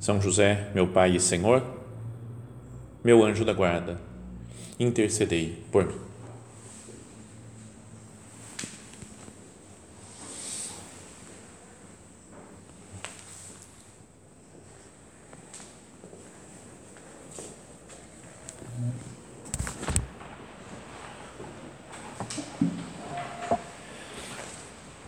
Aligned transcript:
são 0.00 0.20
José, 0.20 0.70
meu 0.74 0.86
Pai 0.86 1.16
e 1.16 1.20
Senhor, 1.20 1.62
meu 3.02 3.24
anjo 3.24 3.44
da 3.44 3.52
guarda, 3.52 3.98
intercedei 4.78 5.62
por 5.70 5.86
mim. 5.86 6.06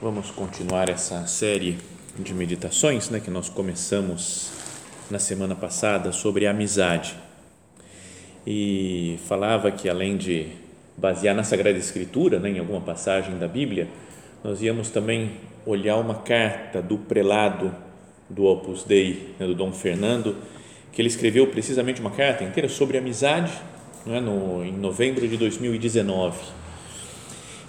Vamos 0.01 0.31
continuar 0.31 0.89
essa 0.89 1.27
série 1.27 1.79
de 2.19 2.33
meditações 2.33 3.11
né, 3.11 3.21
que 3.21 3.31
nós 3.31 3.49
começamos 3.49 4.58
na 5.11 5.19
semana 5.19 5.55
passada 5.55 6.13
sobre 6.13 6.47
amizade 6.47 7.17
e 8.47 9.19
falava 9.27 9.71
que 9.71 9.89
além 9.89 10.17
de 10.17 10.49
basear 10.97 11.35
na 11.35 11.45
Sagrada 11.45 11.79
Escritura, 11.79 12.39
né, 12.39 12.51
em 12.51 12.59
alguma 12.59 12.81
passagem 12.81 13.39
da 13.39 13.47
Bíblia, 13.47 13.89
nós 14.43 14.63
íamos 14.63 14.91
também 14.91 15.33
olhar 15.67 15.97
uma 15.97 16.15
carta 16.15 16.81
do 16.81 16.99
prelado 16.99 17.75
do 18.29 18.45
Opus 18.45 18.85
Dei, 18.85 19.35
né, 19.39 19.47
do 19.47 19.55
Dom 19.55 19.73
Fernando, 19.73 20.37
que 20.93 21.01
ele 21.01 21.09
escreveu 21.09 21.47
precisamente 21.47 22.01
uma 22.01 22.11
carta 22.11 22.45
inteira 22.45 22.69
sobre 22.69 22.99
amizade, 22.99 23.53
né, 24.05 24.21
no, 24.21 24.65
em 24.65 24.73
novembro 24.73 25.27
de 25.27 25.37
2019. 25.37 26.39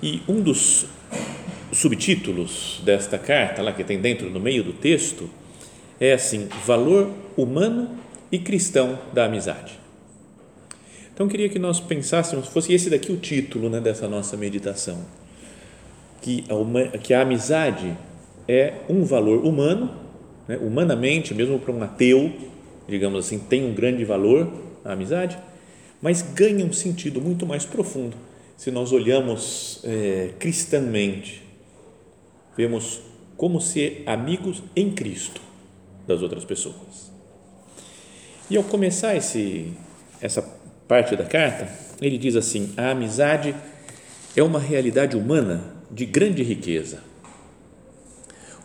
E 0.02 0.22
um 0.28 0.42
dos 0.42 0.86
subtítulos 1.72 2.82
desta 2.84 3.18
carta, 3.18 3.62
lá 3.62 3.74
que 3.74 3.84
tem 3.84 4.00
dentro 4.00 4.30
no 4.30 4.40
meio 4.40 4.64
do 4.64 4.74
texto, 4.74 5.30
é 6.00 6.14
assim: 6.14 6.48
valor 6.66 7.12
humano 7.38 7.90
e 8.32 8.40
cristão 8.40 9.00
da 9.14 9.26
amizade. 9.26 9.80
Então 11.14 11.28
queria 11.28 11.50
que 11.50 11.60
nós 11.60 11.80
pensássemos, 11.80 12.48
fosse 12.48 12.74
esse 12.74 12.90
daqui 12.90 13.12
o 13.12 13.18
título 13.18 13.70
né, 13.70 13.82
dessa 13.82 14.08
nossa 14.08 14.38
meditação, 14.38 15.00
que 16.22 16.46
a, 16.50 16.98
que 16.98 17.14
a 17.14 17.22
amizade 17.22 17.98
é 18.48 18.76
um 18.88 19.04
valor 19.04 19.44
humano, 19.46 19.92
né, 20.48 20.58
humanamente, 20.58 21.34
mesmo 21.34 21.60
para 21.60 21.74
um 21.74 21.84
ateu, 21.84 22.32
digamos 22.88 23.26
assim, 23.26 23.38
tem 23.38 23.66
um 23.66 23.74
grande 23.74 24.06
valor 24.06 24.48
a 24.86 24.94
amizade, 24.94 25.38
mas 26.02 26.22
ganha 26.22 26.66
um 26.66 26.72
sentido 26.72 27.20
muito 27.20 27.46
mais 27.46 27.66
profundo 27.66 28.16
se 28.60 28.72
nós 28.72 28.92
olhamos 28.92 29.80
é, 29.86 30.32
vemos 32.58 33.02
como 33.38 33.62
ser 33.62 34.04
amigos 34.06 34.62
em 34.76 34.92
Cristo 34.92 35.49
das 36.10 36.24
outras 36.24 36.44
pessoas. 36.44 37.12
E 38.50 38.58
ao 38.58 38.64
começar 38.64 39.16
esse, 39.16 39.72
essa 40.20 40.42
parte 40.88 41.16
da 41.16 41.24
carta, 41.24 41.70
ele 42.02 42.18
diz 42.18 42.36
assim: 42.36 42.74
a 42.76 42.90
amizade 42.90 43.56
é 44.36 44.42
uma 44.42 44.60
realidade 44.60 45.16
humana 45.16 45.62
de 45.92 46.06
grande 46.06 46.42
riqueza, 46.42 47.04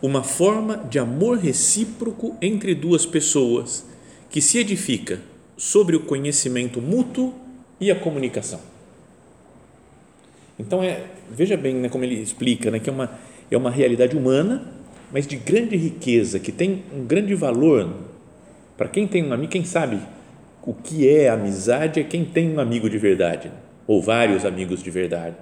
uma 0.01 0.23
forma 0.23 0.77
de 0.77 0.97
amor 0.97 1.37
recíproco 1.37 2.35
entre 2.41 2.73
duas 2.73 3.05
pessoas 3.05 3.85
que 4.29 4.41
se 4.41 4.57
edifica 4.57 5.19
sobre 5.55 5.95
o 5.95 6.01
conhecimento 6.01 6.81
mútuo 6.81 7.33
e 7.79 7.91
a 7.91 7.99
comunicação. 7.99 8.59
Então 10.57 10.81
é, 10.81 11.05
veja 11.29 11.55
bem 11.55 11.75
né, 11.75 11.89
como 11.89 12.03
ele 12.03 12.15
explica, 12.15 12.71
né, 12.71 12.79
que 12.79 12.89
é 12.89 12.93
uma, 12.93 13.19
é 13.51 13.57
uma 13.57 13.69
realidade 13.69 14.17
humana 14.17 14.74
mas 15.15 15.25
de 15.25 15.37
grande 15.37 15.77
riqueza, 15.77 16.41
que 16.41 16.51
tem 16.51 16.83
um 16.93 17.05
grande 17.05 17.33
valor. 17.33 17.89
Para 18.75 18.89
quem 18.89 19.07
tem 19.07 19.23
um 19.23 19.31
amigo, 19.31 19.49
quem 19.49 19.63
sabe 19.63 19.97
o 20.61 20.73
que 20.73 21.07
é 21.07 21.29
amizade 21.29 22.01
é 22.01 22.03
quem 22.03 22.25
tem 22.25 22.53
um 22.53 22.59
amigo 22.59 22.89
de 22.89 22.97
verdade, 22.97 23.49
ou 23.87 24.01
vários 24.01 24.43
amigos 24.43 24.83
de 24.83 24.91
verdade. 24.91 25.37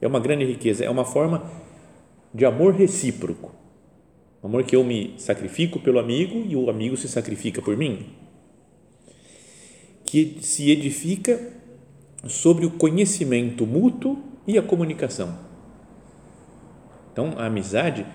É 0.00 0.06
uma 0.06 0.20
grande 0.20 0.44
riqueza, 0.44 0.84
é 0.84 0.88
uma 0.88 1.04
forma 1.04 1.50
de 2.32 2.44
amor 2.44 2.74
recíproco. 2.74 3.52
Amor 4.40 4.62
que 4.62 4.76
eu 4.76 4.84
me 4.84 5.14
sacrifico 5.18 5.80
pelo 5.80 5.98
amigo 5.98 6.46
e 6.48 6.54
o 6.54 6.70
amigo 6.70 6.96
se 6.96 7.08
sacrifica 7.08 7.60
por 7.60 7.76
mim. 7.76 8.06
Que 10.04 10.38
se 10.42 10.70
edifica 10.70 11.40
sobre 12.28 12.66
o 12.66 12.70
conhecimento 12.70 13.66
mútuo 13.66 14.16
e 14.46 14.56
a 14.56 14.62
comunicação. 14.62 15.36
Então, 17.12 17.34
a 17.36 17.46
amizade 17.46 18.06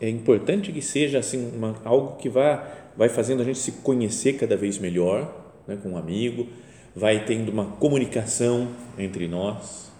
é 0.00 0.08
importante 0.08 0.72
que 0.72 0.80
seja 0.80 1.18
assim 1.18 1.50
uma, 1.54 1.74
algo 1.84 2.16
que 2.16 2.28
vá 2.28 2.66
vai 2.96 3.08
fazendo 3.08 3.42
a 3.42 3.44
gente 3.44 3.58
se 3.58 3.72
conhecer 3.72 4.32
cada 4.34 4.56
vez 4.56 4.76
melhor, 4.76 5.32
né, 5.68 5.78
com 5.80 5.90
um 5.90 5.96
amigo, 5.96 6.48
vai 6.96 7.24
tendo 7.24 7.52
uma 7.52 7.64
comunicação 7.64 8.68
entre 8.98 9.28
nós. 9.28 9.92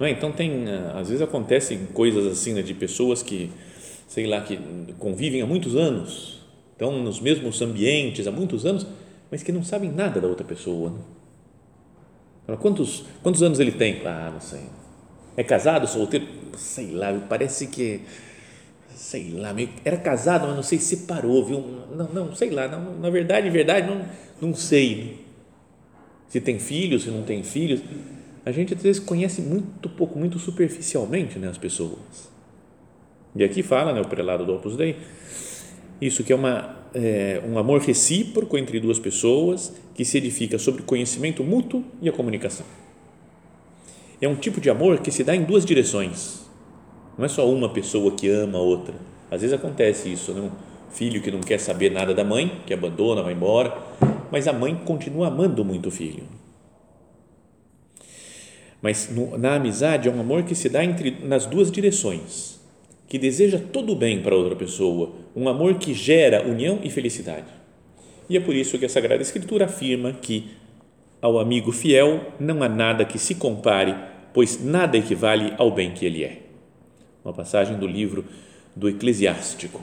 Não 0.00 0.06
é? 0.06 0.10
Então 0.10 0.32
tem 0.32 0.64
às 0.94 1.08
vezes 1.08 1.22
acontecem 1.22 1.86
coisas 1.92 2.26
assim 2.26 2.54
né, 2.54 2.62
de 2.62 2.72
pessoas 2.72 3.22
que 3.22 3.50
sei 4.08 4.26
lá 4.26 4.40
que 4.40 4.58
convivem 4.98 5.42
há 5.42 5.46
muitos 5.46 5.76
anos, 5.76 6.46
estão 6.72 7.02
nos 7.02 7.20
mesmos 7.20 7.60
ambientes 7.60 8.26
há 8.26 8.32
muitos 8.32 8.64
anos, 8.64 8.86
mas 9.30 9.42
que 9.42 9.52
não 9.52 9.62
sabem 9.62 9.90
nada 9.90 10.20
da 10.20 10.28
outra 10.28 10.46
pessoa. 10.46 10.94
Né? 12.46 12.56
Quantos 12.56 13.04
quantos 13.22 13.42
anos 13.42 13.60
ele 13.60 13.72
tem? 13.72 14.00
Ah, 14.06 14.30
não 14.32 14.40
sei. 14.40 14.60
É 15.36 15.44
casado, 15.44 15.86
solteiro? 15.86 16.26
Sei 16.56 16.92
lá. 16.92 17.12
Parece 17.28 17.66
que 17.66 18.00
sei 18.96 19.30
lá, 19.30 19.52
meio, 19.52 19.68
era 19.84 19.98
casado, 19.98 20.46
mas 20.46 20.56
não 20.56 20.62
sei, 20.62 20.78
separou, 20.78 21.44
viu? 21.44 21.62
Não, 21.94 22.08
não, 22.08 22.34
sei 22.34 22.50
lá, 22.50 22.66
não, 22.66 22.98
na 22.98 23.10
verdade, 23.10 23.48
verdade, 23.50 23.86
não, 23.86 24.04
não 24.40 24.54
sei 24.54 25.18
se 26.28 26.40
tem 26.40 26.58
filhos, 26.58 27.02
se 27.02 27.10
não 27.10 27.22
tem 27.22 27.42
filhos. 27.42 27.80
A 28.44 28.50
gente 28.50 28.72
às 28.72 28.82
vezes 28.82 29.00
conhece 29.00 29.42
muito 29.42 29.88
pouco, 29.90 30.18
muito 30.18 30.38
superficialmente 30.38 31.38
né, 31.38 31.48
as 31.48 31.58
pessoas. 31.58 32.30
E 33.34 33.44
aqui 33.44 33.62
fala 33.62 33.92
né, 33.92 34.00
o 34.00 34.08
prelado 34.08 34.46
do 34.46 34.54
Opus 34.54 34.76
Dei, 34.76 34.96
isso 36.00 36.24
que 36.24 36.32
é, 36.32 36.36
uma, 36.36 36.76
é 36.94 37.42
um 37.46 37.58
amor 37.58 37.82
recíproco 37.82 38.56
entre 38.56 38.80
duas 38.80 38.98
pessoas 38.98 39.74
que 39.94 40.06
se 40.06 40.16
edifica 40.16 40.58
sobre 40.58 40.82
conhecimento 40.82 41.44
mútuo 41.44 41.84
e 42.00 42.08
a 42.08 42.12
comunicação. 42.12 42.64
É 44.22 44.26
um 44.26 44.36
tipo 44.36 44.58
de 44.58 44.70
amor 44.70 45.00
que 45.00 45.10
se 45.10 45.22
dá 45.22 45.36
em 45.36 45.44
duas 45.44 45.66
direções 45.66 46.45
não 47.16 47.24
é 47.24 47.28
só 47.28 47.48
uma 47.50 47.68
pessoa 47.68 48.10
que 48.12 48.28
ama 48.28 48.58
a 48.58 48.62
outra. 48.62 48.94
Às 49.30 49.40
vezes 49.40 49.54
acontece 49.54 50.12
isso, 50.12 50.32
né? 50.32 50.40
um 50.40 50.50
filho 50.90 51.20
que 51.22 51.30
não 51.30 51.40
quer 51.40 51.58
saber 51.58 51.90
nada 51.90 52.14
da 52.14 52.22
mãe, 52.22 52.60
que 52.66 52.74
abandona, 52.74 53.22
vai 53.22 53.32
embora, 53.32 53.76
mas 54.30 54.46
a 54.46 54.52
mãe 54.52 54.74
continua 54.84 55.28
amando 55.28 55.64
muito 55.64 55.88
o 55.88 55.90
filho. 55.90 56.24
Mas 58.82 59.10
no, 59.10 59.36
na 59.38 59.54
amizade 59.54 60.08
é 60.08 60.12
um 60.12 60.20
amor 60.20 60.42
que 60.44 60.54
se 60.54 60.68
dá 60.68 60.84
entre, 60.84 61.18
nas 61.22 61.46
duas 61.46 61.70
direções, 61.70 62.60
que 63.08 63.18
deseja 63.18 63.58
todo 63.58 63.92
o 63.92 63.96
bem 63.96 64.22
para 64.22 64.36
outra 64.36 64.54
pessoa, 64.54 65.12
um 65.34 65.48
amor 65.48 65.74
que 65.76 65.94
gera 65.94 66.46
união 66.46 66.80
e 66.82 66.90
felicidade. 66.90 67.46
E 68.28 68.36
é 68.36 68.40
por 68.40 68.54
isso 68.54 68.78
que 68.78 68.84
a 68.84 68.88
Sagrada 68.88 69.22
Escritura 69.22 69.64
afirma 69.64 70.12
que 70.12 70.50
ao 71.22 71.38
amigo 71.38 71.72
fiel 71.72 72.32
não 72.38 72.62
há 72.62 72.68
nada 72.68 73.04
que 73.04 73.18
se 73.18 73.34
compare, 73.34 73.94
pois 74.34 74.62
nada 74.62 74.98
equivale 74.98 75.54
ao 75.56 75.70
bem 75.70 75.92
que 75.92 76.04
ele 76.04 76.22
é 76.22 76.45
uma 77.26 77.32
passagem 77.32 77.76
do 77.76 77.86
livro 77.86 78.24
do 78.74 78.88
Eclesiástico. 78.88 79.80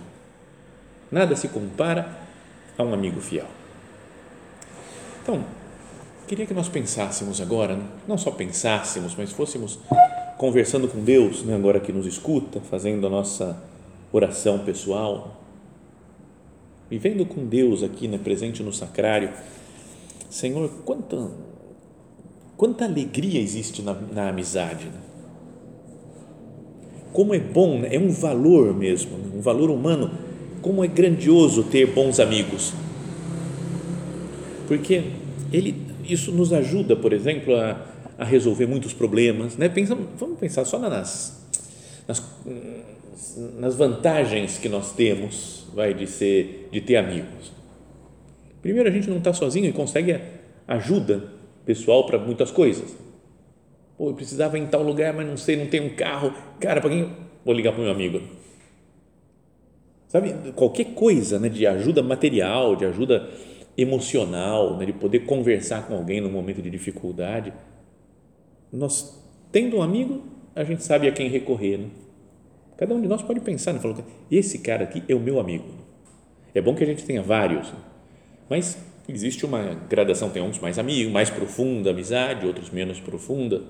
Nada 1.11 1.35
se 1.35 1.49
compara 1.49 2.17
a 2.77 2.83
um 2.83 2.93
amigo 2.93 3.19
fiel. 3.19 3.47
Então, 5.21 5.43
queria 6.25 6.45
que 6.45 6.53
nós 6.53 6.69
pensássemos 6.69 7.41
agora, 7.41 7.77
não 8.07 8.17
só 8.17 8.31
pensássemos, 8.31 9.13
mas 9.15 9.31
fôssemos 9.31 9.77
conversando 10.37 10.87
com 10.87 11.03
Deus, 11.03 11.43
né, 11.43 11.55
agora 11.55 11.79
que 11.79 11.91
nos 11.91 12.05
escuta, 12.05 12.61
fazendo 12.61 13.05
a 13.05 13.09
nossa 13.09 13.61
oração 14.11 14.59
pessoal, 14.59 15.41
vivendo 16.89 17.25
com 17.25 17.45
Deus 17.45 17.83
aqui, 17.83 18.07
né, 18.07 18.17
presente 18.17 18.63
no 18.63 18.71
sacrário. 18.71 19.31
Senhor, 20.29 20.69
quanta, 20.85 21.29
quanta 22.55 22.85
alegria 22.85 23.41
existe 23.41 23.81
na, 23.81 23.93
na 23.93 24.29
amizade. 24.29 24.85
Né? 24.85 25.12
Como 27.13 27.33
é 27.33 27.39
bom, 27.39 27.79
né? 27.79 27.95
é 27.95 27.99
um 27.99 28.09
valor 28.09 28.75
mesmo, 28.75 29.17
né? 29.17 29.31
um 29.35 29.41
valor 29.41 29.69
humano 29.69 30.11
como 30.61 30.83
é 30.83 30.87
grandioso 30.87 31.63
ter 31.63 31.85
bons 31.87 32.19
amigos. 32.19 32.73
Porque 34.67 35.03
ele, 35.51 35.75
isso 36.03 36.31
nos 36.31 36.51
ajuda, 36.51 36.95
por 36.95 37.13
exemplo, 37.13 37.55
a, 37.55 37.85
a 38.17 38.25
resolver 38.25 38.65
muitos 38.65 38.93
problemas. 38.93 39.55
Né? 39.57 39.69
Pensa, 39.69 39.95
vamos 40.17 40.39
pensar 40.39 40.65
só 40.65 40.79
nas, 40.79 41.45
nas, 42.07 42.23
nas 43.59 43.75
vantagens 43.75 44.57
que 44.57 44.67
nós 44.67 44.93
temos 44.93 45.67
vai, 45.73 45.93
de, 45.93 46.07
ser, 46.07 46.69
de 46.71 46.81
ter 46.81 46.95
amigos. 46.95 47.51
Primeiro, 48.61 48.89
a 48.89 48.91
gente 48.91 49.09
não 49.09 49.17
está 49.17 49.33
sozinho 49.33 49.65
e 49.65 49.73
consegue 49.73 50.19
ajuda 50.67 51.25
pessoal 51.65 52.05
para 52.05 52.17
muitas 52.17 52.51
coisas. 52.51 52.95
Pô, 54.03 54.09
eu 54.09 54.15
precisava 54.15 54.57
ir 54.57 54.63
em 54.63 54.67
tal 54.67 54.83
lugar, 54.83 55.13
mas 55.13 55.25
não 55.25 55.37
sei, 55.37 55.55
não 55.55 55.67
tenho 55.67 55.85
um 55.85 55.95
carro. 55.95 56.33
Cara, 56.59 56.81
para 56.81 56.89
quem? 56.89 57.09
Vou 57.45 57.55
ligar 57.55 57.71
para 57.71 57.79
o 57.79 57.83
meu 57.85 57.93
amigo. 57.93 58.19
Sabe, 60.09 60.51
qualquer 60.51 60.93
coisa 60.93 61.39
né, 61.39 61.47
de 61.47 61.65
ajuda 61.65 62.03
material, 62.03 62.75
de 62.75 62.83
ajuda 62.83 63.29
emocional, 63.77 64.75
né, 64.75 64.87
de 64.87 64.91
poder 64.91 65.19
conversar 65.19 65.87
com 65.87 65.95
alguém 65.95 66.19
no 66.19 66.29
momento 66.29 66.61
de 66.61 66.69
dificuldade. 66.69 67.53
Nós, 68.73 69.17
tendo 69.53 69.77
um 69.77 69.81
amigo, 69.81 70.21
a 70.53 70.65
gente 70.65 70.83
sabe 70.83 71.07
a 71.07 71.11
quem 71.13 71.29
recorrer. 71.29 71.77
Né? 71.77 71.87
Cada 72.75 72.93
um 72.93 72.99
de 72.99 73.07
nós 73.07 73.21
pode 73.21 73.39
pensar, 73.39 73.71
né? 73.71 73.79
Falou, 73.79 74.03
esse 74.29 74.59
cara 74.59 74.83
aqui 74.83 75.01
é 75.07 75.15
o 75.15 75.19
meu 75.21 75.39
amigo. 75.39 75.63
É 76.53 76.59
bom 76.59 76.75
que 76.75 76.83
a 76.83 76.87
gente 76.87 77.05
tenha 77.05 77.21
vários, 77.21 77.71
né? 77.71 77.79
mas 78.49 78.77
existe 79.07 79.45
uma 79.45 79.73
gradação, 79.89 80.29
tem 80.29 80.43
uns 80.43 80.59
mais 80.59 80.77
amigos, 80.77 81.09
mais 81.09 81.29
profunda 81.29 81.91
amizade, 81.91 82.45
outros 82.45 82.69
menos 82.69 82.99
profunda. 82.99 83.61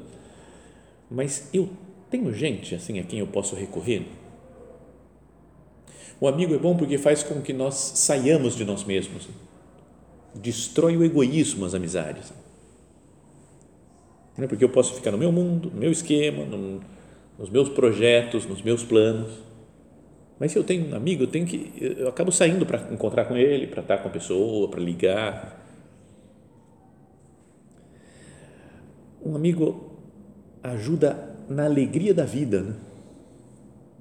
Mas 1.09 1.49
eu 1.53 1.69
tenho 2.09 2.33
gente 2.33 2.75
assim 2.75 2.99
a 2.99 3.03
quem 3.03 3.19
eu 3.19 3.27
posso 3.27 3.55
recorrer. 3.55 4.05
O 6.19 6.27
amigo 6.27 6.53
é 6.53 6.57
bom 6.57 6.75
porque 6.77 6.97
faz 6.97 7.23
com 7.23 7.41
que 7.41 7.51
nós 7.51 7.75
saiamos 7.75 8.55
de 8.55 8.63
nós 8.63 8.83
mesmos. 8.83 9.27
Destrói 10.33 10.95
o 10.95 11.03
egoísmo 11.03 11.65
as 11.65 11.73
amizades. 11.73 12.33
Não 14.37 14.45
é 14.45 14.47
porque 14.47 14.63
eu 14.63 14.69
posso 14.69 14.93
ficar 14.95 15.11
no 15.11 15.17
meu 15.17 15.31
mundo, 15.31 15.69
no 15.69 15.79
meu 15.79 15.91
esquema, 15.91 16.45
no, 16.45 16.81
nos 17.37 17.49
meus 17.49 17.69
projetos, 17.69 18.45
nos 18.45 18.61
meus 18.61 18.83
planos. 18.83 19.31
Mas 20.39 20.51
se 20.51 20.57
eu 20.57 20.63
tenho 20.63 20.89
um 20.89 20.95
amigo, 20.95 21.23
eu 21.23 21.27
tenho 21.27 21.45
que 21.45 21.71
eu 21.79 22.07
acabo 22.07 22.31
saindo 22.31 22.65
para 22.65 22.91
encontrar 22.91 23.25
com 23.25 23.37
ele, 23.37 23.67
para 23.67 23.81
estar 23.81 23.97
com 23.99 24.07
a 24.07 24.11
pessoa, 24.11 24.67
para 24.67 24.79
ligar. 24.79 25.61
Um 29.23 29.35
amigo 29.35 29.92
ajuda 30.63 31.35
na 31.49 31.65
alegria 31.65 32.13
da 32.13 32.25
vida, 32.25 32.61
né? 32.61 32.73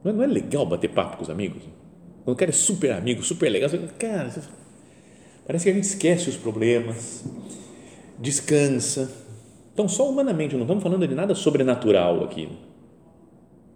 Não 0.05 0.23
é, 0.23 0.27
legal 0.27 0.65
bater 0.67 0.91
papo 0.91 1.17
com 1.17 1.23
os 1.23 1.31
amigos? 1.31 1.63
Quando 2.25 2.35
o 2.35 2.39
cara 2.39 2.51
é 2.51 2.55
super 2.55 2.93
amigo, 2.93 3.23
super 3.23 3.51
legal, 3.51 3.69
você, 3.69 3.79
cara, 3.99 4.31
parece 5.47 5.65
que 5.65 5.71
a 5.71 5.75
gente 5.75 5.85
esquece 5.85 6.29
os 6.29 6.37
problemas, 6.37 7.25
descansa. 8.19 9.11
Então, 9.73 9.89
só 9.89 10.09
humanamente, 10.09 10.55
não 10.55 10.63
estamos 10.63 10.83
falando 10.83 11.07
de 11.07 11.15
nada 11.15 11.35
sobrenatural 11.35 12.25
aqui 12.25 12.49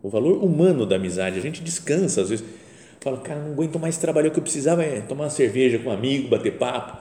o 0.07 0.09
valor 0.09 0.43
humano 0.43 0.87
da 0.87 0.95
amizade. 0.95 1.37
A 1.37 1.43
gente 1.43 1.63
descansa, 1.65 2.23
às 2.23 2.31
vezes, 2.31 2.45
fala, 3.01 3.19
cara, 3.19 3.41
não 3.41 3.53
aguento 3.53 3.77
mais 3.77 3.97
trabalhar, 3.97 4.29
o 4.29 4.31
que 4.31 4.39
eu 4.39 4.43
precisava 4.43 4.85
é 4.85 5.01
tomar 5.01 5.25
uma 5.25 5.31
cerveja 5.31 5.81
com 5.81 5.91
um 5.91 5.93
amigo, 5.93 6.29
bater 6.29 6.57
papo. 6.57 6.97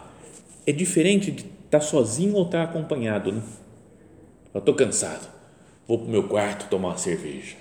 É 0.66 0.72
diferente 0.72 1.30
de 1.30 1.46
estar 1.66 1.82
sozinho 1.82 2.34
ou 2.34 2.46
estar 2.46 2.64
acompanhado, 2.64 3.32
né? 3.32 3.42
Eu 4.52 4.60
estou 4.60 4.74
cansado, 4.74 5.28
vou 5.88 5.98
para 5.98 6.08
o 6.08 6.12
meu 6.12 6.24
quarto 6.24 6.70
tomar 6.70 6.90
uma 6.90 6.98
cerveja. 6.98 7.56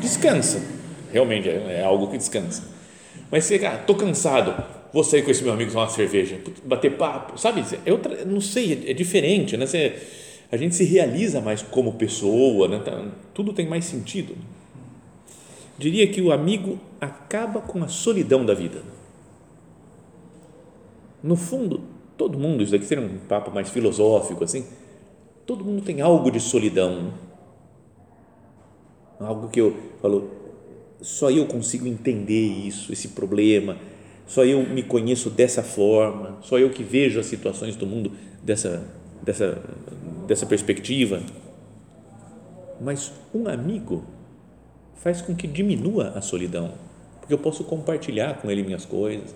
Descansa, 0.00 0.62
realmente 1.12 1.48
é, 1.48 1.80
é 1.80 1.84
algo 1.84 2.08
que 2.08 2.18
descansa. 2.18 2.62
Mas 3.30 3.44
você, 3.44 3.58
cara, 3.58 3.80
estou 3.80 3.96
cansado, 3.96 4.54
vou 4.92 5.02
sair 5.02 5.22
com 5.22 5.30
esse 5.30 5.42
meu 5.42 5.52
amigo 5.52 5.70
tomar 5.70 5.84
uma 5.84 5.90
cerveja, 5.90 6.38
bater 6.64 6.96
papo, 6.96 7.38
sabe? 7.38 7.64
É 7.84 7.92
outra, 7.92 8.24
não 8.24 8.40
sei, 8.40 8.84
é, 8.86 8.90
é 8.90 8.94
diferente, 8.94 9.56
né? 9.56 9.66
Você, 9.66 9.94
a 10.50 10.56
gente 10.56 10.74
se 10.74 10.84
realiza 10.84 11.40
mais 11.40 11.62
como 11.62 11.94
pessoa, 11.94 12.68
né? 12.68 12.78
Tá, 12.84 13.04
tudo 13.34 13.52
tem 13.52 13.66
mais 13.66 13.84
sentido. 13.84 14.36
Diria 15.78 16.06
que 16.06 16.22
o 16.22 16.32
amigo 16.32 16.78
acaba 17.00 17.60
com 17.60 17.82
a 17.82 17.88
solidão 17.88 18.44
da 18.44 18.54
vida. 18.54 18.82
No 21.22 21.36
fundo, 21.36 21.82
todo 22.16 22.38
mundo, 22.38 22.62
isso 22.62 22.72
daqui 22.72 22.84
seria 22.84 23.04
um 23.04 23.18
papo 23.18 23.50
mais 23.50 23.68
filosófico 23.68 24.44
assim, 24.44 24.64
todo 25.46 25.64
mundo 25.64 25.82
tem 25.82 26.00
algo 26.00 26.30
de 26.30 26.40
solidão. 26.40 27.14
Algo 29.18 29.48
que 29.48 29.60
eu 29.60 29.74
falo, 30.02 30.30
só 31.00 31.30
eu 31.30 31.46
consigo 31.46 31.86
entender 31.86 32.46
isso, 32.46 32.92
esse 32.92 33.08
problema, 33.08 33.78
só 34.26 34.44
eu 34.44 34.68
me 34.68 34.82
conheço 34.82 35.30
dessa 35.30 35.62
forma, 35.62 36.36
só 36.42 36.58
eu 36.58 36.68
que 36.70 36.82
vejo 36.82 37.20
as 37.20 37.26
situações 37.26 37.76
do 37.76 37.86
mundo 37.86 38.12
dessa, 38.42 38.84
dessa, 39.22 39.62
dessa 40.26 40.44
perspectiva. 40.44 41.22
Mas 42.80 43.12
um 43.32 43.48
amigo 43.48 44.04
faz 44.96 45.22
com 45.22 45.34
que 45.34 45.46
diminua 45.46 46.08
a 46.08 46.20
solidão, 46.20 46.72
porque 47.20 47.32
eu 47.32 47.38
posso 47.38 47.64
compartilhar 47.64 48.42
com 48.42 48.50
ele 48.50 48.62
minhas 48.62 48.84
coisas, 48.84 49.34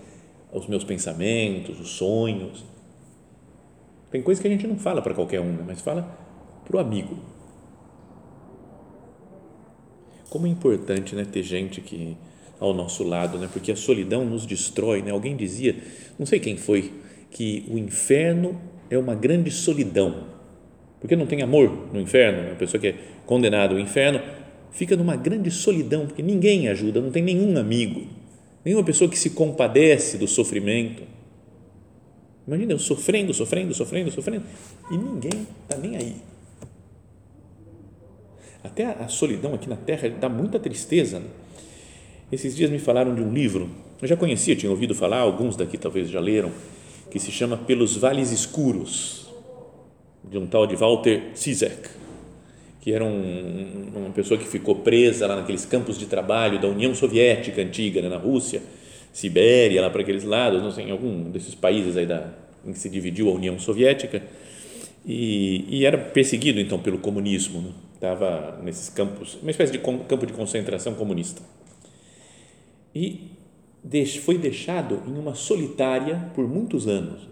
os 0.52 0.66
meus 0.66 0.84
pensamentos, 0.84 1.78
os 1.80 1.90
sonhos. 1.90 2.64
Tem 4.10 4.22
coisas 4.22 4.40
que 4.40 4.48
a 4.48 4.50
gente 4.50 4.66
não 4.66 4.76
fala 4.76 5.00
para 5.00 5.14
qualquer 5.14 5.40
um, 5.40 5.56
mas 5.66 5.80
fala 5.80 6.02
para 6.64 6.76
o 6.76 6.80
amigo. 6.80 7.18
Como 10.28 10.46
é 10.46 10.50
importante 10.50 11.14
né, 11.14 11.24
ter 11.24 11.42
gente 11.42 11.80
que 11.80 12.16
ao 12.58 12.74
nosso 12.74 13.02
lado, 13.04 13.38
né, 13.38 13.48
porque 13.52 13.72
a 13.72 13.76
solidão 13.76 14.24
nos 14.24 14.44
destrói. 14.44 15.02
Né? 15.02 15.10
Alguém 15.10 15.36
dizia, 15.36 15.76
não 16.18 16.26
sei 16.26 16.38
quem 16.38 16.56
foi, 16.56 16.92
que 17.30 17.64
o 17.70 17.78
inferno 17.78 18.60
é 18.90 18.98
uma 18.98 19.14
grande 19.14 19.50
solidão 19.50 20.40
porque 21.00 21.16
não 21.16 21.26
tem 21.26 21.42
amor 21.42 21.88
no 21.92 22.00
inferno, 22.00 22.52
a 22.52 22.54
pessoa 22.54 22.80
que 22.80 22.88
é 22.88 22.94
condenada 23.24 23.72
ao 23.72 23.80
inferno 23.80 24.20
fica 24.70 24.94
numa 24.96 25.16
grande 25.16 25.50
solidão, 25.50 26.06
porque 26.06 26.22
ninguém 26.22 26.68
ajuda, 26.68 27.00
não 27.00 27.10
tem 27.10 27.22
nenhum 27.22 27.56
amigo, 27.58 28.06
nenhuma 28.64 28.84
pessoa 28.84 29.10
que 29.10 29.18
se 29.18 29.30
compadece 29.30 30.18
do 30.18 30.28
sofrimento. 30.28 31.02
Imagina 32.50 32.72
eu 32.72 32.80
sofrendo, 32.80 33.32
sofrendo, 33.32 33.72
sofrendo, 33.72 34.10
sofrendo, 34.10 34.44
e 34.90 34.96
ninguém 34.96 35.46
está 35.62 35.76
nem 35.76 35.96
aí. 35.96 36.16
Até 38.64 38.86
a 38.86 39.06
solidão 39.06 39.54
aqui 39.54 39.68
na 39.68 39.76
Terra 39.76 40.08
dá 40.08 40.28
muita 40.28 40.58
tristeza. 40.58 41.20
Né? 41.20 41.26
Esses 42.32 42.56
dias 42.56 42.68
me 42.68 42.80
falaram 42.80 43.14
de 43.14 43.22
um 43.22 43.32
livro, 43.32 43.70
eu 44.02 44.08
já 44.08 44.16
conhecia, 44.16 44.56
tinha 44.56 44.68
ouvido 44.68 44.96
falar, 44.96 45.18
alguns 45.18 45.54
daqui 45.54 45.78
talvez 45.78 46.10
já 46.10 46.18
leram, 46.18 46.50
que 47.08 47.20
se 47.20 47.30
chama 47.30 47.56
Pelos 47.56 47.96
Vales 47.96 48.32
Escuros 48.32 49.30
de 50.28 50.36
um 50.36 50.44
tal 50.44 50.66
de 50.66 50.74
Walter 50.74 51.30
Zizek, 51.36 51.88
que 52.80 52.92
era 52.92 53.04
um, 53.04 53.92
uma 53.94 54.10
pessoa 54.10 54.36
que 54.36 54.48
ficou 54.48 54.74
presa 54.74 55.28
lá 55.28 55.36
naqueles 55.36 55.64
campos 55.64 55.96
de 55.96 56.06
trabalho 56.06 56.60
da 56.60 56.66
União 56.66 56.92
Soviética 56.96 57.62
antiga, 57.62 58.02
né, 58.02 58.08
na 58.08 58.16
Rússia, 58.16 58.60
Sibéria, 59.12 59.80
lá 59.80 59.90
para 59.90 60.02
aqueles 60.02 60.24
lados, 60.24 60.62
não 60.62 60.70
sei, 60.70 60.86
em 60.86 60.90
algum 60.90 61.30
desses 61.30 61.54
países 61.54 61.96
aí 61.96 62.06
da, 62.06 62.32
em 62.64 62.72
que 62.72 62.78
se 62.78 62.88
dividiu 62.88 63.28
a 63.28 63.32
União 63.32 63.58
Soviética, 63.58 64.22
e, 65.04 65.64
e 65.68 65.86
era 65.86 65.96
perseguido 65.96 66.60
então 66.60 66.78
pelo 66.78 66.98
comunismo, 66.98 67.60
né? 67.60 67.70
estava 67.94 68.58
nesses 68.62 68.88
campos, 68.88 69.38
uma 69.42 69.50
espécie 69.50 69.72
de 69.72 69.78
campo 69.78 70.26
de 70.26 70.32
concentração 70.32 70.94
comunista. 70.94 71.42
E 72.94 73.30
foi 74.22 74.38
deixado 74.38 75.02
em 75.06 75.18
uma 75.18 75.34
solitária 75.34 76.30
por 76.34 76.46
muitos 76.48 76.86
anos. 76.86 77.28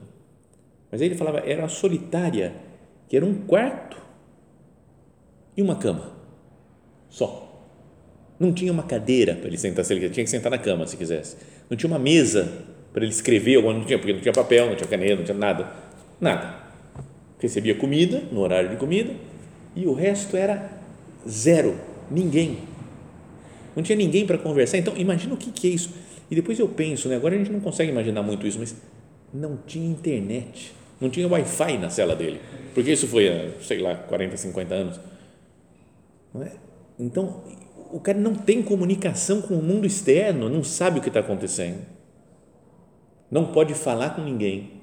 Mas 0.91 1.01
aí 1.01 1.09
ele 1.09 1.15
falava, 1.15 1.39
era 1.41 1.69
solitária 1.69 2.55
que 3.09 3.17
era 3.17 3.25
um 3.25 3.47
quarto 3.47 4.01
e 5.57 5.63
uma 5.63 5.77
cama 5.77 6.13
só. 7.09 7.58
Não 8.39 8.53
tinha 8.53 8.73
uma 8.73 8.83
cadeira 8.83 9.35
para 9.35 9.49
ele 9.49 9.59
sentar, 9.59 9.85
se 9.85 9.93
ele 9.93 10.09
tinha 10.11 10.25
que 10.25 10.31
sentar 10.31 10.51
na 10.51 10.59
cama 10.59 10.87
se 10.87 10.97
quisesse. 10.97 11.37
Não 11.69 11.77
tinha 11.77 11.91
uma 11.91 11.99
mesa 11.99 12.49
para 12.93 13.03
ele 13.03 13.13
escrever, 13.13 13.63
não 13.63 13.85
tinha, 13.85 13.99
porque 13.99 14.13
não 14.13 14.21
tinha 14.21 14.33
papel, 14.33 14.69
não 14.69 14.77
tinha 14.77 14.89
caneta, 14.89 15.17
não 15.17 15.25
tinha 15.25 15.37
nada. 15.37 15.69
Nada. 16.21 16.55
Recebia 17.41 17.75
comida 17.75 18.23
no 18.31 18.41
horário 18.41 18.71
de 18.71 18.77
comida 18.77 19.13
e 19.75 19.87
o 19.87 19.93
resto 19.93 20.37
era 20.37 20.71
zero, 21.29 21.77
ninguém. 22.11 22.59
Não 23.75 23.83
tinha 23.83 23.97
ninguém 23.97 24.27
para 24.27 24.39
conversar. 24.39 24.79
Então, 24.79 24.95
imagina 24.97 25.35
o 25.35 25.37
que, 25.37 25.51
que 25.51 25.69
é 25.69 25.71
isso. 25.71 25.91
E 26.31 26.35
depois 26.35 26.59
eu 26.59 26.69
penso, 26.69 27.09
né? 27.09 27.17
agora 27.17 27.35
a 27.35 27.39
gente 27.39 27.51
não 27.51 27.61
consegue 27.61 27.91
imaginar 27.91 28.23
muito 28.23 28.47
isso, 28.47 28.59
mas 28.59 28.75
não 29.33 29.59
tinha 29.67 29.89
internet, 29.89 30.73
não 31.01 31.09
tinha 31.09 31.27
Wi-Fi 31.29 31.79
na 31.79 31.91
cela 31.91 32.15
dele 32.15 32.41
porque 32.79 32.93
isso 32.93 33.09
foi 33.09 33.55
sei 33.61 33.81
lá, 33.81 33.97
40, 33.97 34.37
50 34.37 34.73
anos. 34.73 35.01
É? 36.41 36.53
Então, 36.97 37.43
o 37.91 38.01
cara 38.01 38.19
não 38.19 38.35
tem 38.35 38.63
comunicação 38.63 39.41
com 39.41 39.55
o 39.55 39.63
mundo 39.63 39.87
externo, 39.87 40.49
não 40.49 40.63
sabe 40.63 40.99
o 40.99 41.03
que 41.03 41.09
está 41.09 41.21
acontecendo. 41.21 41.79
Não 43.31 43.47
pode 43.47 43.75
falar 43.75 44.11
com 44.11 44.23
ninguém. 44.23 44.79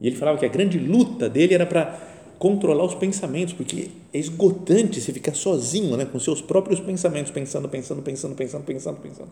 E 0.00 0.06
ele 0.06 0.16
falava 0.16 0.38
que 0.38 0.46
a 0.46 0.48
grande 0.48 0.78
luta 0.78 1.28
dele 1.28 1.54
era 1.54 1.66
para 1.66 1.98
controlar 2.38 2.84
os 2.84 2.94
pensamentos, 2.94 3.54
porque 3.54 3.90
é 4.12 4.18
esgotante 4.18 5.00
você 5.00 5.12
ficar 5.12 5.34
sozinho, 5.34 5.96
né, 5.96 6.04
com 6.04 6.18
seus 6.18 6.42
próprios 6.42 6.80
pensamentos, 6.80 7.32
pensando, 7.32 7.68
pensando, 7.68 8.02
pensando, 8.02 8.34
pensando, 8.34 8.64
pensando, 8.64 9.00
pensando. 9.00 9.30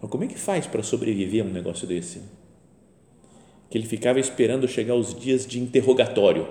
Mas 0.00 0.10
como 0.10 0.24
é 0.24 0.26
que 0.26 0.38
faz 0.38 0.66
para 0.66 0.82
sobreviver 0.82 1.44
a 1.44 1.46
um 1.46 1.52
negócio 1.52 1.86
desse? 1.86 2.20
Que 3.70 3.78
ele 3.78 3.86
ficava 3.86 4.18
esperando 4.18 4.66
chegar 4.66 4.96
os 4.96 5.14
dias 5.14 5.46
de 5.46 5.60
interrogatório, 5.60 6.48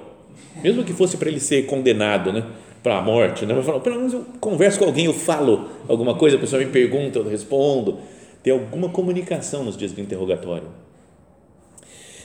mesmo 0.63 0.84
que 0.84 0.93
fosse 0.93 1.17
para 1.17 1.29
ele 1.29 1.41
ser 1.41 1.65
condenado, 1.65 2.31
né? 2.31 2.50
Para 2.82 2.98
a 2.98 3.02
morte, 3.02 3.46
né? 3.46 3.62
Falar, 3.62 3.80
pelo 3.80 3.98
menos 3.98 4.14
eu 4.14 4.26
converso 4.40 4.80
com 4.80 4.86
alguém, 4.86 5.06
eu 5.06 5.14
falo 5.14 5.70
alguma 5.88 6.16
coisa, 6.16 6.38
a 6.38 6.40
pessoa 6.40 6.64
me 6.64 6.72
pergunta, 6.72 7.20
eu 7.20 7.28
respondo. 7.28 8.00
Ter 8.42 8.52
alguma 8.52 8.90
comunicação 8.90 9.64
nos 9.64 9.78
dias 9.78 9.94
de 9.94 10.02
interrogatório. 10.02 10.68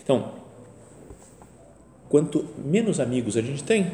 Então, 0.03 0.33
quanto 2.09 2.47
menos 2.65 3.01
amigos 3.01 3.37
a 3.37 3.43
gente 3.43 3.63
tem, 3.63 3.93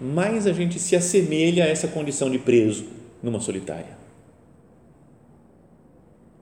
mais 0.00 0.46
a 0.46 0.52
gente 0.52 0.78
se 0.78 0.94
assemelha 0.94 1.64
a 1.64 1.68
essa 1.68 1.88
condição 1.88 2.30
de 2.30 2.38
preso 2.38 2.84
numa 3.22 3.40
solitária. 3.40 3.96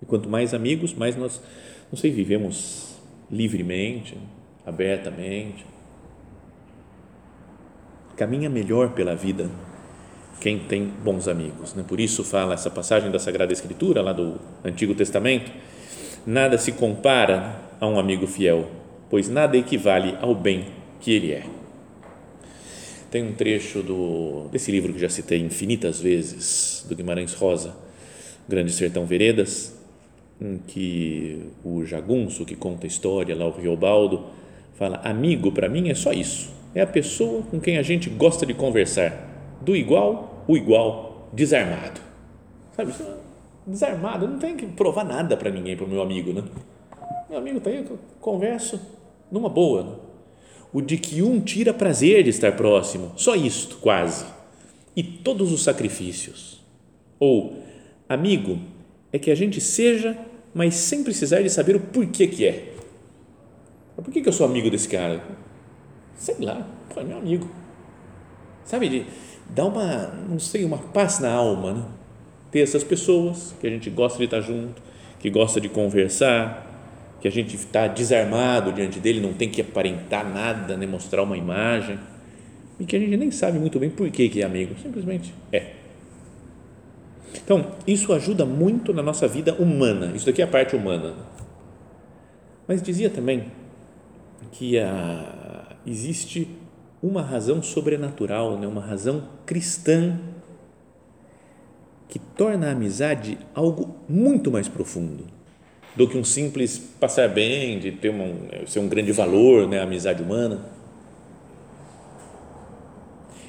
E 0.00 0.06
quanto 0.06 0.28
mais 0.28 0.52
amigos, 0.52 0.92
mais 0.92 1.14
nós, 1.14 1.40
não 1.90 1.96
sei, 1.96 2.10
vivemos 2.10 2.96
livremente, 3.30 4.16
abertamente. 4.66 5.64
Caminha 8.16 8.50
melhor 8.50 8.90
pela 8.90 9.14
vida 9.14 9.48
quem 10.42 10.58
tem 10.58 10.86
bons 11.04 11.28
amigos. 11.28 11.72
Né? 11.72 11.84
Por 11.86 12.00
isso 12.00 12.24
fala 12.24 12.54
essa 12.54 12.68
passagem 12.68 13.10
da 13.10 13.18
Sagrada 13.18 13.52
Escritura, 13.52 14.02
lá 14.02 14.12
do 14.12 14.34
Antigo 14.64 14.94
Testamento: 14.94 15.52
nada 16.26 16.58
se 16.58 16.72
compara 16.72 17.60
a 17.80 17.86
um 17.86 17.98
amigo 17.98 18.26
fiel, 18.26 18.68
pois 19.08 19.28
nada 19.28 19.56
equivale 19.56 20.16
ao 20.20 20.34
bem 20.34 20.66
que 21.00 21.12
ele 21.12 21.32
é. 21.32 21.44
Tem 23.10 23.22
um 23.22 23.32
trecho 23.32 23.82
do, 23.82 24.48
desse 24.50 24.72
livro 24.72 24.92
que 24.92 24.98
já 24.98 25.08
citei 25.08 25.38
infinitas 25.38 26.00
vezes, 26.00 26.84
do 26.88 26.96
Guimarães 26.96 27.34
Rosa, 27.34 27.76
Grande 28.48 28.72
Sertão 28.72 29.06
Veredas, 29.06 29.78
em 30.40 30.58
que 30.58 31.46
o 31.62 31.84
jagunço 31.84 32.44
que 32.44 32.56
conta 32.56 32.86
a 32.86 32.88
história, 32.88 33.36
lá 33.36 33.46
o 33.46 33.52
Riobaldo, 33.52 34.24
fala: 34.74 34.96
amigo 35.04 35.52
para 35.52 35.68
mim 35.68 35.88
é 35.88 35.94
só 35.94 36.12
isso, 36.12 36.50
é 36.74 36.80
a 36.80 36.86
pessoa 36.86 37.42
com 37.42 37.60
quem 37.60 37.78
a 37.78 37.82
gente 37.82 38.08
gosta 38.10 38.46
de 38.46 38.54
conversar, 38.54 39.28
do 39.60 39.76
igual, 39.76 40.44
o 40.48 40.56
igual, 40.56 41.28
desarmado. 41.32 42.00
Sabe, 42.76 42.92
desarmado, 43.66 44.26
não 44.26 44.38
tem 44.38 44.56
que 44.56 44.66
provar 44.66 45.04
nada 45.04 45.36
para 45.36 45.50
ninguém, 45.50 45.76
para 45.76 45.86
o 45.86 45.88
meu 45.88 46.02
amigo, 46.02 46.32
né? 46.32 46.42
Meu 47.28 47.38
amigo 47.38 47.58
está 47.58 47.70
aí, 47.70 47.76
eu 47.76 47.98
converso 48.20 48.80
numa 49.30 49.48
boa. 49.48 49.82
Né? 49.82 49.92
o 50.72 50.80
de 50.80 50.96
que 50.96 51.22
um 51.22 51.40
tira 51.40 51.74
prazer 51.74 52.22
de 52.22 52.30
estar 52.30 52.52
próximo, 52.56 53.12
só 53.16 53.36
isto, 53.36 53.76
quase, 53.76 54.24
e 54.96 55.02
todos 55.02 55.52
os 55.52 55.62
sacrifícios. 55.62 56.62
Ou, 57.20 57.58
amigo, 58.08 58.58
é 59.12 59.18
que 59.18 59.30
a 59.30 59.34
gente 59.34 59.60
seja, 59.60 60.16
mas 60.54 60.74
sem 60.74 61.04
precisar 61.04 61.42
de 61.42 61.50
saber 61.50 61.76
o 61.76 61.80
porquê 61.80 62.26
que 62.26 62.46
é. 62.46 62.72
Por 63.94 64.10
que, 64.10 64.22
que 64.22 64.28
eu 64.28 64.32
sou 64.32 64.46
amigo 64.46 64.70
desse 64.70 64.88
cara? 64.88 65.22
Sei 66.16 66.36
lá, 66.40 66.66
pô, 66.92 67.00
é 67.00 67.04
meu 67.04 67.18
amigo. 67.18 67.48
Sabe, 68.64 69.06
dar 69.50 69.66
uma, 69.66 70.06
não 70.28 70.38
sei, 70.38 70.64
uma 70.64 70.78
paz 70.78 71.18
na 71.18 71.30
alma, 71.30 71.72
né? 71.72 71.84
Ter 72.50 72.60
essas 72.60 72.84
pessoas 72.84 73.54
que 73.60 73.66
a 73.66 73.70
gente 73.70 73.88
gosta 73.90 74.18
de 74.18 74.24
estar 74.24 74.40
junto, 74.40 74.80
que 75.18 75.30
gosta 75.30 75.60
de 75.60 75.68
conversar, 75.68 76.72
que 77.20 77.28
a 77.28 77.30
gente 77.30 77.54
está 77.54 77.86
desarmado 77.86 78.72
diante 78.72 78.98
dele, 78.98 79.20
não 79.20 79.32
tem 79.32 79.48
que 79.48 79.60
aparentar 79.60 80.28
nada, 80.28 80.76
nem 80.76 80.88
mostrar 80.88 81.22
uma 81.22 81.36
imagem, 81.36 81.98
e 82.78 82.84
que 82.84 82.96
a 82.96 82.98
gente 82.98 83.16
nem 83.16 83.30
sabe 83.30 83.58
muito 83.58 83.78
bem 83.78 83.88
por 83.88 84.10
que, 84.10 84.28
que 84.28 84.42
é 84.42 84.44
amigo, 84.44 84.74
simplesmente 84.82 85.32
é. 85.52 85.74
Então, 87.44 87.72
isso 87.86 88.12
ajuda 88.12 88.44
muito 88.44 88.92
na 88.92 89.02
nossa 89.02 89.26
vida 89.26 89.54
humana, 89.54 90.12
isso 90.14 90.26
daqui 90.26 90.42
é 90.42 90.44
a 90.44 90.48
parte 90.48 90.76
humana. 90.76 91.14
Mas 92.66 92.82
dizia 92.82 93.08
também 93.08 93.46
que 94.50 94.78
a, 94.78 95.41
existe 95.86 96.48
uma 97.02 97.22
razão 97.22 97.62
sobrenatural, 97.62 98.58
né, 98.58 98.66
uma 98.66 98.80
razão 98.80 99.28
cristã 99.44 100.18
que 102.08 102.18
torna 102.18 102.68
a 102.68 102.72
amizade 102.72 103.38
algo 103.54 103.96
muito 104.08 104.50
mais 104.50 104.68
profundo 104.68 105.24
do 105.96 106.08
que 106.08 106.16
um 106.16 106.24
simples 106.24 106.78
passar 106.78 107.28
bem, 107.28 107.78
de 107.78 107.92
ter 107.92 108.10
uma, 108.10 108.66
ser 108.66 108.78
um 108.78 108.88
grande 108.88 109.12
valor, 109.12 109.68
né, 109.68 109.80
a 109.80 109.82
amizade 109.82 110.22
humana. 110.22 110.60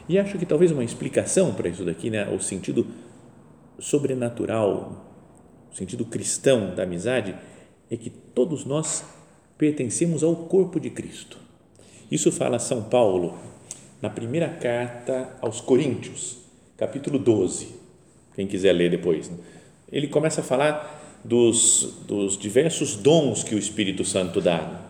E 0.07 0.19
acho 0.19 0.37
que 0.37 0.45
talvez 0.45 0.71
uma 0.71 0.83
explicação 0.83 1.53
para 1.53 1.69
isso 1.69 1.85
daqui, 1.85 2.09
né, 2.09 2.27
o 2.29 2.39
sentido 2.39 2.87
sobrenatural, 3.79 5.05
o 5.71 5.75
sentido 5.75 6.05
cristão 6.05 6.75
da 6.75 6.83
amizade, 6.83 7.35
é 7.89 7.95
que 7.95 8.09
todos 8.09 8.65
nós 8.65 9.05
pertencemos 9.57 10.23
ao 10.23 10.35
corpo 10.35 10.79
de 10.79 10.89
Cristo. 10.89 11.42
Isso 12.12 12.31
fala 12.31 12.60
São 12.60 12.83
Paulo 12.83 13.38
na 14.01 14.10
primeira 14.10 14.50
carta 14.50 15.36
aos 15.41 15.62
Coríntios, 15.62 16.38
capítulo 16.77 17.17
12. 17.17 17.69
Quem 18.36 18.45
quiser 18.45 18.74
ler 18.74 18.91
depois. 18.91 19.29
Né? 19.29 19.38
Ele 19.91 20.07
começa 20.07 20.41
a 20.41 20.43
falar 20.43 21.22
dos, 21.24 22.00
dos 22.05 22.38
diversos 22.38 22.95
dons 22.95 23.43
que 23.43 23.55
o 23.55 23.57
Espírito 23.57 24.03
Santo 24.03 24.41
dá. 24.41 24.81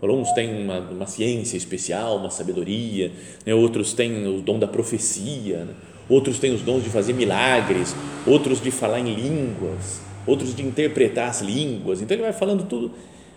Falou, 0.00 0.18
uns 0.18 0.32
têm 0.32 0.62
uma, 0.62 0.78
uma 0.78 1.06
ciência 1.06 1.56
especial, 1.56 2.16
uma 2.16 2.30
sabedoria, 2.30 3.12
né? 3.44 3.54
outros 3.54 3.92
têm 3.92 4.26
o 4.26 4.40
dom 4.40 4.58
da 4.58 4.66
profecia, 4.68 5.64
né? 5.64 5.74
outros 6.08 6.38
têm 6.38 6.54
os 6.54 6.62
dons 6.62 6.82
de 6.84 6.90
fazer 6.90 7.12
milagres, 7.12 7.94
outros 8.26 8.60
de 8.60 8.70
falar 8.70 9.00
em 9.00 9.14
línguas, 9.14 10.00
outros 10.26 10.54
de 10.54 10.62
interpretar 10.62 11.28
as 11.28 11.40
línguas. 11.40 12.00
Então 12.00 12.14
ele 12.14 12.22
vai 12.22 12.32
falando 12.32 12.64
tudo, 12.64 12.92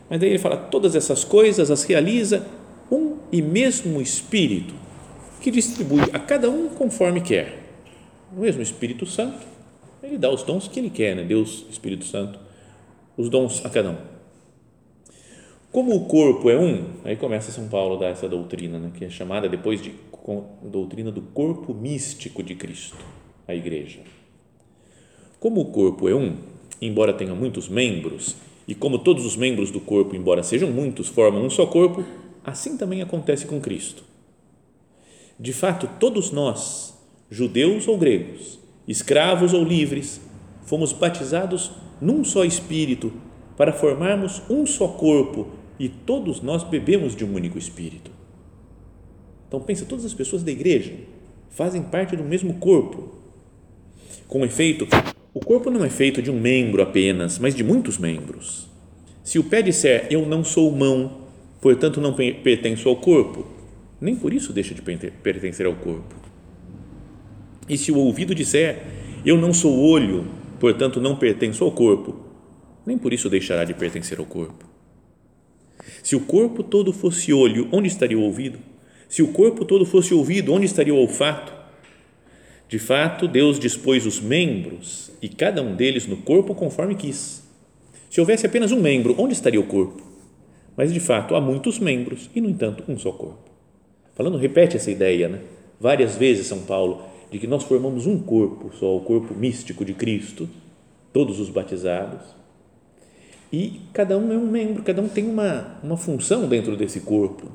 mas 0.10 0.20
daí 0.20 0.29
ele 0.29 0.39
fala: 0.39 0.58
todas 0.58 0.96
essas 0.96 1.24
coisas 1.24 1.72
as 1.72 1.84
realiza 1.84 2.46
um 2.92 3.18
e 3.32 3.42
mesmo 3.42 4.01
Espírito, 4.01 4.74
que 5.42 5.51
distribui 5.51 6.01
a 6.13 6.20
cada 6.20 6.50
um 6.50 6.70
conforme 6.70 7.22
quer. 7.22 7.63
O 8.36 8.42
mesmo 8.42 8.62
Espírito 8.62 9.06
Santo 9.06 9.56
ele 10.06 10.18
dá 10.18 10.30
os 10.30 10.44
dons 10.44 10.68
que 10.68 10.80
ele 10.80 10.89
quer, 10.89 11.15
né? 11.15 11.24
Deus, 11.24 11.65
Espírito 11.70 12.06
Santo, 12.06 12.39
os 13.18 13.27
dons 13.30 13.65
a 13.65 13.70
cada 13.70 13.89
um. 13.92 13.98
Como 15.72 15.96
o 15.96 16.06
corpo 16.06 16.50
é 16.50 16.58
um, 16.58 16.86
aí 17.04 17.15
começa 17.15 17.51
São 17.51 17.68
Paulo 17.68 17.96
a 17.96 18.00
dar 18.00 18.08
essa 18.10 18.30
doutrina, 18.30 18.77
né? 18.77 18.92
que 18.94 19.04
é 19.04 19.10
chamada 19.10 19.50
depois 19.50 19.82
de 19.82 19.94
doutrina 20.63 21.12
do 21.12 21.22
corpo 21.22 21.74
místico 21.74 22.42
de 22.42 22.56
Cristo, 22.56 22.98
a 23.48 23.54
igreja. 23.54 24.00
Como 25.39 25.60
o 25.60 25.65
corpo 25.65 26.08
é 26.08 26.15
um, 26.15 26.38
embora 26.82 27.12
tenha 27.12 27.36
muitos 27.36 27.68
membros, 27.68 28.36
e 28.68 28.74
como 28.74 29.00
todos 29.00 29.25
os 29.25 29.36
membros 29.36 29.70
do 29.70 29.80
corpo, 29.80 30.15
embora 30.15 30.44
sejam 30.44 30.72
muitos, 30.72 31.08
formam 31.08 31.44
um 31.44 31.50
só 31.50 31.65
corpo, 31.65 32.06
assim 32.46 32.78
também 32.78 33.02
acontece 33.02 33.46
com 33.46 33.60
Cristo. 33.60 34.04
De 35.40 35.52
fato, 35.52 35.90
todos 36.00 36.32
nós, 36.32 36.94
judeus 37.30 37.88
ou 37.88 37.98
gregos, 37.98 38.60
escravos 38.88 39.54
ou 39.54 39.64
livres, 39.64 40.22
fomos 40.66 40.94
batizados 40.94 41.72
num 42.00 42.24
só 42.24 42.46
espírito 42.46 43.12
para 43.58 43.74
formarmos 43.74 44.42
um 44.50 44.66
só 44.66 44.88
corpo 44.88 45.48
e 45.80 45.90
todos 45.90 46.42
nós 46.42 46.64
bebemos 46.64 47.16
de 47.16 47.25
um 47.25 47.34
único 47.34 47.58
espírito. 47.58 48.12
Então 49.48 49.60
pensa, 49.60 49.86
todas 49.86 50.06
as 50.06 50.14
pessoas 50.14 50.44
da 50.44 50.52
igreja 50.52 50.94
fazem 51.50 51.82
parte 51.82 52.16
do 52.16 52.24
mesmo 52.24 52.56
corpo. 52.56 53.16
Com 54.28 54.44
efeito, 54.46 54.88
o 55.34 55.40
corpo 55.40 55.70
não 55.70 55.84
é 55.84 55.90
feito 55.90 56.22
de 56.22 56.32
um 56.32 56.40
membro 56.40 56.82
apenas, 56.82 57.40
mas 57.40 57.54
de 57.54 57.64
muitos 57.64 57.98
membros. 57.98 58.68
Se 59.24 59.40
o 59.40 59.44
pé 59.44 59.62
disser 59.62 60.08
eu 60.10 60.25
não 60.25 60.44
sou 60.44 60.72
mão, 60.72 61.25
portanto 61.65 62.00
não 62.00 62.13
pertenço 62.13 62.88
ao 62.88 62.95
corpo, 62.95 63.43
nem 64.00 64.15
por 64.15 64.31
isso 64.31 64.53
deixa 64.53 64.75
de 64.75 64.84
pertencer 64.84 65.65
ao 65.65 65.74
corpo. 65.74 66.13
E 67.67 67.75
se 67.75 67.91
o 67.91 67.98
ouvido 67.98 68.36
disser, 68.36 68.86
eu 69.25 69.36
não 69.36 69.51
sou 69.51 69.75
olho, 69.79 70.27
portanto 70.60 71.01
não 71.01 71.15
pertenço 71.15 71.63
ao 71.63 71.72
corpo, 71.72 72.17
nem 72.86 73.00
por 73.00 73.12
isso 73.13 73.31
deixará 73.31 73.63
de 73.63 73.74
pertencer 73.74 74.19
ao 74.19 74.27
corpo. 74.27 74.63
Se 76.03 76.15
o 76.15 76.19
corpo 76.19 76.62
todo 76.62 76.93
fosse 76.93 77.34
olho, 77.34 77.67
onde 77.72 77.88
estaria 77.88 78.19
o 78.19 78.22
ouvido? 78.22 78.60
Se 79.10 79.24
o 79.24 79.29
corpo 79.29 79.65
todo 79.65 79.88
fosse 79.88 80.13
ouvido, 80.13 80.53
onde 80.53 80.67
estaria 80.67 80.93
o 80.93 80.98
olfato? 80.98 81.51
De 82.69 82.77
fato, 82.77 83.27
Deus 83.27 83.60
dispôs 83.60 84.05
os 84.05 84.19
membros 84.19 85.10
e 85.19 85.27
cada 85.27 85.63
um 85.63 85.75
deles 85.75 86.05
no 86.05 86.17
corpo 86.17 86.53
conforme 86.53 86.93
quis. 86.93 87.43
Se 88.07 88.19
houvesse 88.19 88.45
apenas 88.45 88.72
um 88.72 88.79
membro, 88.79 89.15
onde 89.17 89.34
estaria 89.34 89.60
o 89.60 89.65
corpo? 89.65 90.04
Mas 90.75 90.94
de 90.94 91.00
fato 91.00 91.36
há 91.36 91.41
muitos 91.41 91.79
membros 91.79 92.29
e, 92.36 92.41
no 92.41 92.50
entanto, 92.50 92.84
um 92.88 92.98
só 92.98 93.12
corpo. 93.12 93.50
Falando, 94.13 94.38
repete 94.38 94.77
essa 94.77 94.91
ideia, 94.91 95.27
né? 95.27 95.41
Várias 95.79 96.15
vezes 96.15 96.48
São 96.48 96.60
Paulo 96.60 97.03
de 97.32 97.39
que 97.39 97.48
nós 97.48 97.63
formamos 97.63 98.05
um 98.05 98.20
corpo 98.20 98.72
só, 98.77 98.96
o 98.96 99.01
corpo 99.01 99.34
místico 99.34 99.84
de 99.84 99.94
Cristo, 99.94 100.48
todos 101.12 101.39
os 101.39 101.50
batizados, 101.50 102.22
e 103.51 103.82
cada 103.94 104.17
um 104.17 104.32
é 104.32 104.38
um 104.38 104.48
membro, 104.48 104.84
cada 104.84 105.01
um 105.01 105.08
tem 105.08 105.25
uma, 105.25 105.79
uma 105.84 105.98
função 105.98 106.48
dentro 106.48 106.75
desse 106.75 107.00
corpo. 107.00 107.50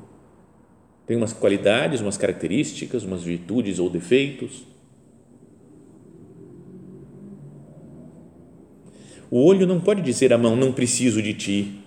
Tem 1.05 1.17
umas 1.17 1.33
qualidades, 1.33 2.01
umas 2.01 2.17
características, 2.17 3.03
umas 3.03 3.23
virtudes 3.23 3.79
ou 3.79 3.89
defeitos. 3.89 4.63
O 9.29 9.43
olho 9.45 9.67
não 9.67 9.79
pode 9.79 10.01
dizer 10.01 10.33
à 10.33 10.37
mão, 10.37 10.55
não 10.55 10.71
preciso 10.71 11.21
de 11.21 11.33
ti, 11.33 11.80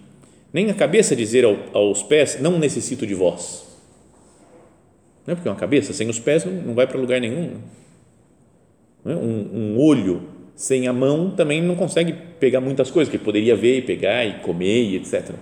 nem 0.55 0.71
a 0.71 0.75
cabeça 0.75 1.17
dizer 1.17 1.45
ao, 1.45 1.57
aos 1.73 2.05
pés, 2.05 2.41
não 2.41 2.61
necessito 2.61 3.05
de 3.05 3.13
vós. 3.13 3.67
Não 5.27 5.33
é 5.33 5.35
porque 5.35 5.49
uma 5.49 5.57
cabeça 5.57 5.93
sem 5.93 6.09
os 6.09 6.21
pés 6.21 6.45
não, 6.45 6.75
vai 6.75 6.87
para 6.87 6.97
lugar 6.97 7.21
nenhum. 7.21 7.57
É? 9.05 9.11
Um, 9.11 9.75
um, 9.75 9.81
olho 9.81 10.23
sem 10.55 10.87
a 10.87 10.93
mão 10.93 11.33
também 11.33 11.61
não 11.61 11.75
consegue 11.75 12.13
pegar 12.39 12.61
muitas 12.61 12.89
coisas 12.89 13.11
que 13.11 13.19
poderia 13.19 13.57
ver 13.57 13.79
e 13.79 13.83
pegar 13.83 14.25
e 14.25 14.39
comer 14.41 14.85
e 14.85 14.97
etc. 14.97 15.33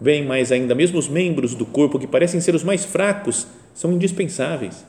Bem, 0.00 0.24
mais 0.24 0.52
ainda, 0.52 0.72
mesmo 0.72 1.00
os 1.00 1.08
membros 1.08 1.52
do 1.54 1.66
corpo 1.66 1.98
que 1.98 2.06
parecem 2.06 2.40
ser 2.40 2.54
os 2.54 2.62
mais 2.62 2.84
fracos 2.84 3.48
são 3.74 3.92
indispensáveis. 3.92 4.86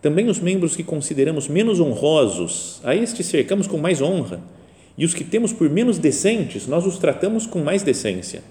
Também 0.00 0.28
os 0.28 0.38
membros 0.38 0.76
que 0.76 0.84
consideramos 0.84 1.48
menos 1.48 1.80
honrosos, 1.80 2.80
a 2.84 2.94
estes 2.94 3.26
cercamos 3.26 3.66
com 3.66 3.78
mais 3.78 4.00
honra, 4.00 4.40
e 4.96 5.04
os 5.04 5.12
que 5.12 5.24
temos 5.24 5.52
por 5.52 5.68
menos 5.68 5.98
decentes, 5.98 6.66
nós 6.66 6.86
os 6.86 6.98
tratamos 6.98 7.46
com 7.46 7.60
mais 7.62 7.82
decência. 7.82 8.42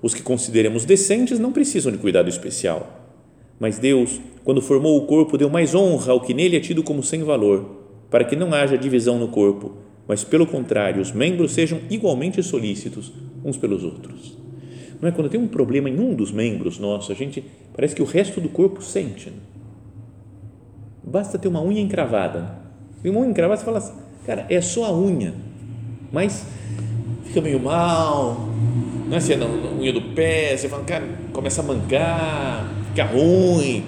Os 0.00 0.14
que 0.14 0.22
consideramos 0.22 0.84
decentes 0.84 1.38
não 1.38 1.52
precisam 1.52 1.92
de 1.92 1.98
cuidado 1.98 2.28
especial, 2.28 2.98
mas 3.58 3.78
Deus, 3.78 4.20
quando 4.44 4.62
formou 4.62 4.96
o 4.96 5.06
corpo, 5.06 5.36
deu 5.36 5.50
mais 5.50 5.74
honra 5.74 6.12
ao 6.12 6.20
que 6.20 6.32
nele 6.32 6.56
é 6.56 6.60
tido 6.60 6.82
como 6.82 7.02
sem 7.02 7.22
valor, 7.22 7.78
para 8.08 8.24
que 8.24 8.36
não 8.36 8.54
haja 8.54 8.78
divisão 8.78 9.18
no 9.18 9.28
corpo, 9.28 9.72
mas 10.06 10.24
pelo 10.24 10.46
contrário, 10.46 11.02
os 11.02 11.12
membros 11.12 11.52
sejam 11.52 11.80
igualmente 11.90 12.42
solícitos 12.42 13.12
uns 13.44 13.56
pelos 13.56 13.84
outros. 13.84 14.38
Não 15.00 15.08
é 15.08 15.12
quando 15.12 15.28
tem 15.28 15.40
um 15.40 15.46
problema 15.46 15.88
em 15.88 15.98
um 15.98 16.14
dos 16.14 16.32
membros 16.32 16.78
nosso, 16.78 17.12
a 17.12 17.14
gente 17.14 17.44
parece 17.74 17.94
que 17.94 18.02
o 18.02 18.06
resto 18.06 18.40
do 18.40 18.48
corpo 18.48 18.82
sente. 18.82 19.30
Né? 19.30 19.36
Basta 21.04 21.38
ter 21.38 21.48
uma 21.48 21.62
unha 21.62 21.80
encravada. 21.80 22.58
Tem 23.02 23.10
uma 23.10 23.20
unha 23.20 23.30
encravada, 23.30 23.60
você 23.60 23.64
fala 23.64 23.78
assim, 23.78 23.94
cara, 24.28 24.44
é 24.50 24.60
só 24.60 24.84
a 24.84 24.92
unha, 24.92 25.32
mas 26.12 26.44
fica 27.24 27.40
meio 27.40 27.58
mal, 27.58 28.36
não 29.06 29.14
é 29.14 29.16
assim, 29.16 29.34
na 29.36 29.46
unha 29.46 29.90
do 29.90 30.02
pé, 30.02 30.54
você 30.54 30.68
fala, 30.68 30.84
cara, 30.84 31.08
começa 31.32 31.62
a 31.62 31.64
mancar, 31.64 32.70
fica 32.90 33.04
ruim, 33.04 33.82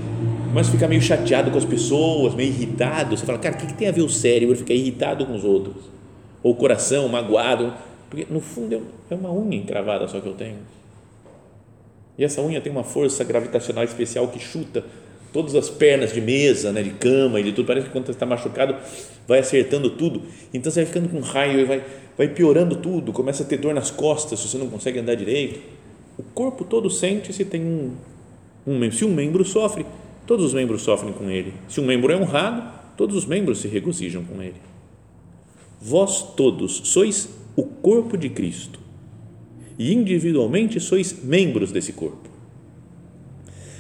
mas 0.55 0.71
fica 0.71 0.89
meio 0.89 1.03
chateado 1.03 1.51
com 1.51 1.59
as 1.59 1.65
pessoas, 1.67 2.35
meio 2.35 2.49
irritado. 2.49 3.15
Você 3.15 3.27
fala, 3.27 3.39
cara, 3.39 3.55
o 3.55 3.59
que, 3.59 3.67
que 3.67 3.75
tem 3.75 3.87
a 3.87 3.93
ver 3.93 4.01
o 4.01 4.09
cérebro 4.09 4.57
ficar 4.57 4.73
irritado 4.73 5.27
com 5.27 5.37
os 5.37 5.45
outros? 5.45 5.77
Ou 6.43 6.53
o 6.53 6.57
coração 6.57 7.07
magoado? 7.07 7.75
Porque 8.09 8.27
no 8.31 8.41
fundo 8.41 8.81
é 9.11 9.15
uma 9.15 9.31
unha 9.31 9.59
encravada 9.59 10.09
só 10.09 10.21
que 10.21 10.27
eu 10.27 10.33
tenho. 10.33 10.57
E 12.17 12.25
essa 12.25 12.41
unha 12.41 12.63
tem 12.63 12.73
uma 12.73 12.83
força 12.83 13.23
gravitacional 13.25 13.85
especial 13.85 14.27
que 14.29 14.39
chuta 14.39 14.85
todas 15.33 15.55
as 15.55 15.69
pernas 15.71 16.13
de 16.13 16.21
mesa, 16.21 16.73
né, 16.73 16.83
de 16.83 16.91
cama 16.91 17.41
e 17.41 17.43
de 17.43 17.53
tudo. 17.53 17.67
Parece 17.67 17.87
que 17.87 17.93
quando 17.93 18.07
você 18.07 18.13
está 18.13 18.27
machucado, 18.27 18.77
vai 19.27 19.39
acertando 19.39 19.91
tudo. 19.91 20.23
Então 20.53 20.71
você 20.71 20.81
vai 20.81 20.87
ficando 20.87 21.09
com 21.09 21.21
raio 21.21 21.61
e 21.61 21.65
vai, 21.65 21.85
vai 22.17 22.29
piorando 22.29 22.77
tudo. 22.77 23.13
Começa 23.13 23.43
a 23.43 23.47
ter 23.47 23.59
dor 23.59 23.75
nas 23.75 23.91
costas 23.91 24.41
se 24.41 24.49
você 24.49 24.59
não 24.59 24.69
consegue 24.69 24.99
andar 24.99 25.15
direito. 25.15 25.61
O 26.19 26.23
corpo 26.23 26.65
todo 26.65 26.91
sente 26.91 27.33
se 27.33 27.45
tem 27.45 27.63
um, 27.63 27.93
um 28.67 28.79
membro. 28.79 28.97
Se 28.97 29.05
um 29.05 29.15
membro 29.15 29.45
sofre, 29.45 29.87
todos 30.27 30.47
os 30.47 30.55
membros 30.55 30.83
sofrem 30.83 31.13
com 31.13 31.31
ele. 31.31 31.55
Se 31.69 31.81
um 31.81 31.87
membro 31.87 32.13
é 32.13 32.17
honrado, 32.17 32.63
todos 32.97 33.17
os 33.17 33.25
membros 33.25 33.61
se 33.61 33.69
regozijam 33.69 34.25
com 34.25 34.43
ele. 34.43 34.61
Vós 35.81 36.35
todos 36.37 36.83
sois 36.85 37.29
o 37.57 37.65
corpo 37.65 38.17
de 38.17 38.29
Cristo 38.29 38.79
e 39.79 39.95
individualmente 39.95 40.79
sois 40.79 41.25
membros 41.25 41.73
desse 41.73 41.95
corpo. 41.95 42.29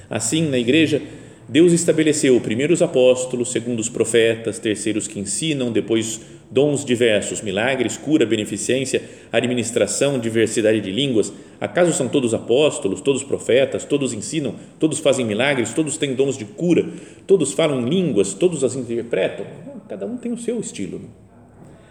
Assim, 0.08 0.48
na 0.48 0.58
igreja, 0.58 1.02
Deus 1.50 1.72
estabeleceu 1.72 2.40
primeiro 2.40 2.72
os 2.72 2.80
apóstolos, 2.80 3.50
segundo 3.50 3.80
os 3.80 3.88
profetas, 3.88 4.60
terceiros 4.60 5.08
que 5.08 5.18
ensinam, 5.18 5.72
depois 5.72 6.20
dons 6.48 6.84
diversos, 6.84 7.42
milagres, 7.42 7.96
cura, 7.96 8.24
beneficência, 8.24 9.02
administração, 9.32 10.16
diversidade 10.16 10.80
de 10.80 10.92
línguas. 10.92 11.32
Acaso 11.60 11.92
são 11.92 12.06
todos 12.06 12.34
apóstolos, 12.34 13.00
todos 13.00 13.24
profetas, 13.24 13.84
todos 13.84 14.12
ensinam, 14.12 14.54
todos 14.78 15.00
fazem 15.00 15.26
milagres, 15.26 15.74
todos 15.74 15.96
têm 15.96 16.14
dons 16.14 16.38
de 16.38 16.44
cura, 16.44 16.88
todos 17.26 17.52
falam 17.52 17.84
línguas, 17.84 18.32
todos 18.32 18.62
as 18.62 18.76
interpretam? 18.76 19.44
Cada 19.88 20.06
um 20.06 20.16
tem 20.16 20.30
o 20.30 20.38
seu 20.38 20.60
estilo. 20.60 21.00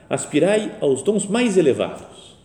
Aspirai 0.10 0.78
aos 0.80 1.04
dons 1.04 1.26
mais 1.28 1.58
elevados. 1.58 2.40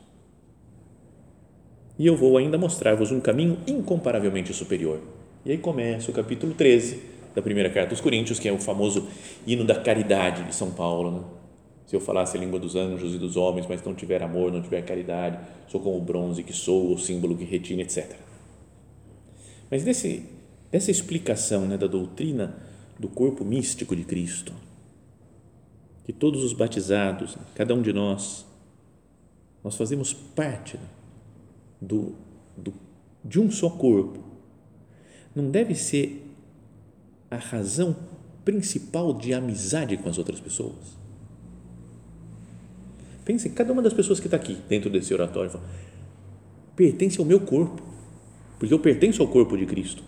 E 1.96 2.08
eu 2.08 2.16
vou 2.16 2.36
ainda 2.36 2.58
mostrar-vos 2.58 3.12
um 3.12 3.20
caminho 3.20 3.56
incomparavelmente 3.68 4.52
superior 4.52 5.13
e 5.44 5.52
aí 5.52 5.58
começa 5.58 6.10
o 6.10 6.14
capítulo 6.14 6.54
13 6.54 7.02
da 7.34 7.42
primeira 7.42 7.68
carta 7.68 7.92
aos 7.92 8.00
Coríntios, 8.00 8.38
que 8.38 8.48
é 8.48 8.52
o 8.52 8.58
famoso 8.58 9.06
hino 9.46 9.64
da 9.64 9.74
caridade 9.74 10.44
de 10.44 10.54
São 10.54 10.70
Paulo. 10.70 11.10
Né? 11.10 11.24
Se 11.86 11.94
eu 11.94 12.00
falasse 12.00 12.36
a 12.36 12.40
língua 12.40 12.58
dos 12.58 12.76
anjos 12.76 13.14
e 13.14 13.18
dos 13.18 13.36
homens, 13.36 13.66
mas 13.68 13.82
não 13.82 13.94
tiver 13.94 14.22
amor, 14.22 14.50
não 14.50 14.62
tiver 14.62 14.82
caridade, 14.82 15.38
sou 15.68 15.80
como 15.80 15.98
o 15.98 16.00
bronze 16.00 16.42
que 16.42 16.52
sou, 16.52 16.94
o 16.94 16.98
símbolo 16.98 17.36
que 17.36 17.44
retina, 17.44 17.82
etc. 17.82 18.16
Mas 19.70 19.84
desse, 19.84 20.24
dessa 20.70 20.90
explicação 20.90 21.66
né, 21.66 21.76
da 21.76 21.86
doutrina 21.86 22.56
do 22.98 23.08
corpo 23.08 23.44
místico 23.44 23.94
de 23.94 24.04
Cristo, 24.04 24.54
que 26.04 26.12
todos 26.12 26.42
os 26.42 26.52
batizados, 26.52 27.36
cada 27.54 27.74
um 27.74 27.82
de 27.82 27.92
nós, 27.92 28.46
nós 29.62 29.76
fazemos 29.76 30.12
parte 30.12 30.78
do, 31.80 32.14
do, 32.56 32.72
de 33.22 33.40
um 33.40 33.50
só 33.50 33.68
corpo, 33.68 34.33
não 35.34 35.50
deve 35.50 35.74
ser 35.74 36.24
a 37.30 37.36
razão 37.36 37.96
principal 38.44 39.12
de 39.12 39.32
amizade 39.34 39.96
com 39.96 40.08
as 40.08 40.18
outras 40.18 40.38
pessoas? 40.40 40.96
Pense, 43.24 43.48
cada 43.50 43.72
uma 43.72 43.80
das 43.80 43.92
pessoas 43.92 44.20
que 44.20 44.26
está 44.26 44.36
aqui 44.36 44.58
dentro 44.68 44.90
desse 44.90 45.12
oratório 45.14 45.50
fala, 45.50 45.64
pertence 46.76 47.18
ao 47.18 47.24
meu 47.24 47.40
corpo, 47.40 47.82
porque 48.58 48.72
eu 48.72 48.78
pertenço 48.78 49.22
ao 49.22 49.28
corpo 49.28 49.56
de 49.56 49.64
Cristo. 49.64 50.02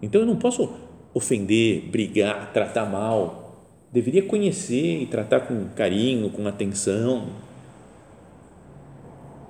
Então 0.00 0.20
eu 0.20 0.26
não 0.26 0.36
posso 0.36 0.72
ofender, 1.14 1.88
brigar, 1.90 2.52
tratar 2.52 2.86
mal. 2.86 3.66
Deveria 3.92 4.22
conhecer 4.22 5.02
e 5.02 5.06
tratar 5.06 5.40
com 5.40 5.68
carinho, 5.76 6.30
com 6.30 6.46
atenção. 6.46 7.28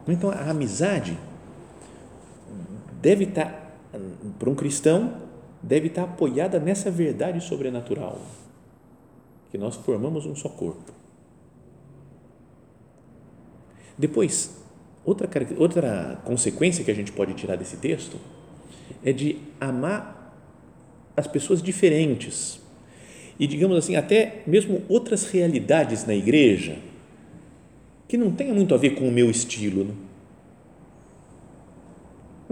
Então 0.07 0.31
a 0.31 0.50
amizade 0.50 1.16
deve 3.00 3.24
estar 3.24 3.44
tá 3.44 3.62
para 4.38 4.50
um 4.50 4.55
cristão, 4.55 5.14
deve 5.62 5.88
estar 5.88 6.05
apoiada 6.05 6.59
nessa 6.59 6.90
verdade 6.90 7.40
sobrenatural, 7.42 8.20
que 9.50 9.59
nós 9.59 9.76
formamos 9.76 10.26
um 10.26 10.35
só 10.35 10.48
corpo. 10.48 10.92
Depois, 13.96 14.62
outra, 15.05 15.28
outra 15.59 16.20
consequência 16.24 16.85
que 16.85 16.90
a 16.90 16.94
gente 16.94 17.12
pode 17.12 17.35
tirar 17.35 17.57
desse 17.57 17.76
texto 17.76 18.16
é 19.05 19.12
de 19.12 19.38
amar 19.61 20.35
as 21.16 21.26
pessoas 21.26 21.62
diferentes 21.62 22.61
e, 23.38 23.46
digamos 23.46 23.76
assim, 23.76 23.96
até 23.96 24.42
mesmo 24.46 24.83
outras 24.88 25.24
realidades 25.24 26.07
na 26.07 26.14
igreja 26.14 26.78
que 28.09 28.16
não 28.16 28.31
tenham 28.31 28.55
muito 28.55 28.74
a 28.74 28.78
ver 28.78 28.90
com 28.90 29.09
o 29.09 29.12
meu 29.12 29.31
estilo. 29.31 29.85
Né? 29.85 29.94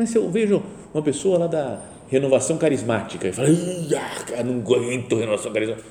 Mas 0.00 0.08
se 0.08 0.16
eu 0.16 0.30
vejo 0.30 0.62
uma 0.94 1.02
pessoa 1.02 1.40
lá 1.40 1.46
da 1.46 1.78
renovação 2.10 2.56
carismática 2.56 3.28
e 3.28 3.32
fala, 3.32 3.48
ah, 3.50 4.42
não 4.42 4.54
aguento 4.54 5.14
renovação 5.14 5.52
carismática. 5.52 5.86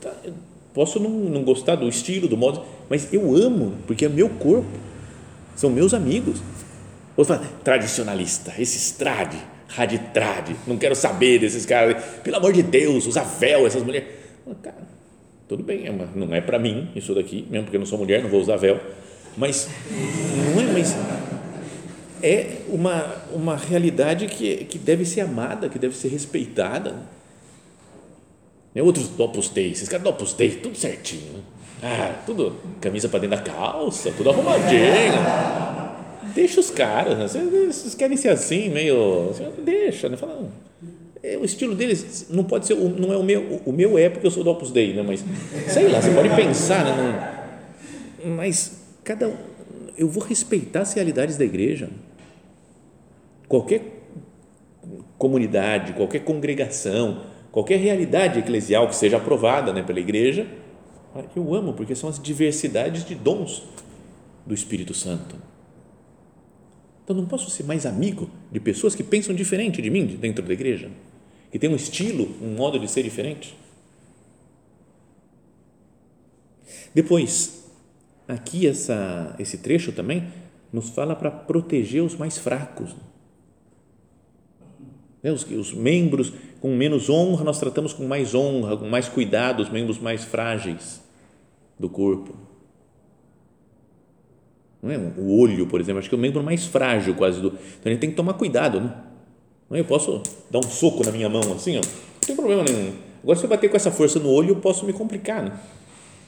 Tá, 0.00 0.12
eu 0.24 0.34
posso 0.74 0.98
não, 0.98 1.08
não 1.08 1.44
gostar 1.44 1.76
do 1.76 1.88
estilo, 1.88 2.26
do 2.26 2.36
modo, 2.36 2.64
mas 2.90 3.14
eu 3.14 3.36
amo, 3.36 3.74
porque 3.86 4.04
é 4.04 4.08
meu 4.08 4.28
corpo, 4.28 4.66
são 5.54 5.70
meus 5.70 5.94
amigos. 5.94 6.42
Outro 7.16 7.36
fala, 7.36 7.48
tradicionalista, 7.62 8.52
esses 8.58 8.90
trad, 8.90 9.32
raditrad, 9.68 10.56
não 10.66 10.76
quero 10.76 10.96
saber 10.96 11.38
desses 11.38 11.64
caras, 11.64 12.02
pelo 12.24 12.38
amor 12.38 12.52
de 12.52 12.64
Deus, 12.64 13.06
usa 13.06 13.22
véu, 13.22 13.64
essas 13.64 13.84
mulheres. 13.84 14.08
Cara, 14.60 14.74
tudo 15.48 15.62
bem, 15.62 15.86
é 15.86 15.92
não 16.16 16.34
é 16.34 16.40
para 16.40 16.58
mim 16.58 16.88
isso 16.96 17.14
daqui, 17.14 17.46
mesmo 17.48 17.66
porque 17.66 17.76
eu 17.76 17.80
não 17.80 17.86
sou 17.86 17.96
mulher, 17.96 18.24
não 18.24 18.28
vou 18.28 18.40
usar 18.40 18.56
véu, 18.56 18.80
mas 19.36 19.68
não 20.52 20.60
é, 20.60 20.72
mas 20.72 20.96
é 22.22 22.58
uma, 22.68 23.16
uma 23.32 23.56
realidade 23.56 24.26
que, 24.26 24.64
que 24.64 24.78
deve 24.78 25.04
ser 25.04 25.22
amada, 25.22 25.68
que 25.68 25.78
deve 25.78 25.96
ser 25.96 26.08
respeitada. 26.08 26.94
Né? 28.74 28.82
Outros 28.82 29.08
do 29.08 29.24
Opus 29.24 29.48
Dei, 29.48 29.72
esses 29.72 29.88
caras 29.88 30.04
do 30.04 30.10
Opus 30.10 30.32
Dei, 30.32 30.50
tudo 30.52 30.76
certinho. 30.76 31.32
Né? 31.32 31.40
Ah, 31.82 32.22
tudo 32.24 32.56
camisa 32.80 33.08
para 33.08 33.18
dentro 33.18 33.36
da 33.36 33.42
calça, 33.42 34.12
tudo 34.16 34.30
arrumadinho. 34.30 34.82
Deixa 36.32 36.60
os 36.60 36.70
caras, 36.70 37.34
né? 37.34 37.42
vocês 37.66 37.94
querem 37.94 38.16
ser 38.16 38.28
assim, 38.28 38.68
meio. 38.70 39.32
Deixa, 39.58 40.08
né? 40.08 40.16
Fala, 40.16 40.48
é, 41.22 41.36
o 41.36 41.44
estilo 41.44 41.74
deles 41.74 42.26
não 42.30 42.44
pode 42.44 42.66
ser, 42.66 42.76
não 42.76 43.12
é 43.12 43.16
o 43.16 43.22
meu, 43.22 43.60
o 43.66 43.72
meu 43.72 43.98
é 43.98 44.08
porque 44.08 44.26
eu 44.26 44.30
sou 44.30 44.42
do 44.42 44.50
Opus 44.50 44.70
Dei, 44.70 44.92
né? 44.92 45.02
mas 45.02 45.24
sei 45.68 45.88
lá, 45.88 46.00
você 46.00 46.10
pode 46.10 46.28
pensar, 46.30 46.84
né? 46.84 47.48
mas 48.24 48.80
cada 49.04 49.32
eu 49.96 50.08
vou 50.08 50.22
respeitar 50.22 50.80
as 50.80 50.94
realidades 50.94 51.36
da 51.36 51.44
igreja 51.44 51.90
qualquer 53.52 53.82
comunidade, 55.18 55.92
qualquer 55.92 56.20
congregação, 56.20 57.26
qualquer 57.50 57.78
realidade 57.78 58.38
eclesial 58.38 58.88
que 58.88 58.96
seja 58.96 59.18
aprovada 59.18 59.74
né, 59.74 59.82
pela 59.82 60.00
igreja, 60.00 60.46
Eu 61.36 61.54
amo 61.54 61.74
porque 61.74 61.94
são 61.94 62.08
as 62.08 62.18
diversidades 62.18 63.04
de 63.04 63.14
dons 63.14 63.62
do 64.46 64.54
Espírito 64.54 64.94
Santo. 64.94 65.36
Então 67.04 67.14
não 67.14 67.26
posso 67.26 67.50
ser 67.50 67.64
mais 67.64 67.84
amigo 67.84 68.30
de 68.50 68.58
pessoas 68.58 68.94
que 68.94 69.02
pensam 69.02 69.34
diferente 69.34 69.82
de 69.82 69.90
mim 69.90 70.06
dentro 70.06 70.42
da 70.42 70.54
igreja, 70.54 70.90
que 71.50 71.58
têm 71.58 71.68
um 71.68 71.76
estilo, 71.76 72.34
um 72.40 72.54
modo 72.54 72.78
de 72.78 72.88
ser 72.88 73.02
diferente. 73.02 73.54
Depois, 76.94 77.70
aqui 78.26 78.66
essa, 78.66 79.36
esse 79.38 79.58
trecho 79.58 79.92
também 79.92 80.32
nos 80.72 80.88
fala 80.88 81.14
para 81.14 81.30
proteger 81.30 82.02
os 82.02 82.16
mais 82.16 82.38
fracos. 82.38 82.96
Né, 85.22 85.30
os, 85.30 85.44
os 85.44 85.72
membros 85.72 86.32
com 86.60 86.74
menos 86.74 87.08
honra, 87.08 87.44
nós 87.44 87.58
tratamos 87.58 87.92
com 87.92 88.04
mais 88.04 88.34
honra, 88.34 88.76
com 88.76 88.88
mais 88.88 89.08
cuidado, 89.08 89.62
os 89.62 89.70
membros 89.70 89.98
mais 89.98 90.24
frágeis 90.24 91.02
do 91.78 91.88
corpo. 91.88 92.34
Não 94.82 94.90
é? 94.90 94.96
O 94.96 95.38
olho, 95.38 95.66
por 95.66 95.80
exemplo, 95.80 96.00
acho 96.00 96.08
que 96.08 96.14
é 96.14 96.18
o 96.18 96.20
membro 96.20 96.42
mais 96.42 96.66
frágil 96.66 97.14
quase 97.14 97.40
do. 97.40 97.48
Então 97.48 97.86
a 97.86 97.88
gente 97.90 98.00
tem 98.00 98.10
que 98.10 98.16
tomar 98.16 98.34
cuidado, 98.34 98.80
né? 98.80 98.94
Não 99.70 99.76
é? 99.76 99.80
Eu 99.80 99.84
posso 99.84 100.22
dar 100.50 100.58
um 100.58 100.62
soco 100.62 101.04
na 101.04 101.12
minha 101.12 101.28
mão 101.28 101.52
assim, 101.52 101.78
ó, 101.78 101.80
não 101.80 102.20
tem 102.20 102.34
problema 102.34 102.64
nenhum. 102.64 102.92
Agora, 103.22 103.38
se 103.38 103.44
eu 103.44 103.48
bater 103.48 103.70
com 103.70 103.76
essa 103.76 103.92
força 103.92 104.18
no 104.18 104.28
olho, 104.28 104.50
eu 104.50 104.56
posso 104.56 104.84
me 104.84 104.92
complicar, 104.92 105.42
né? 105.42 105.58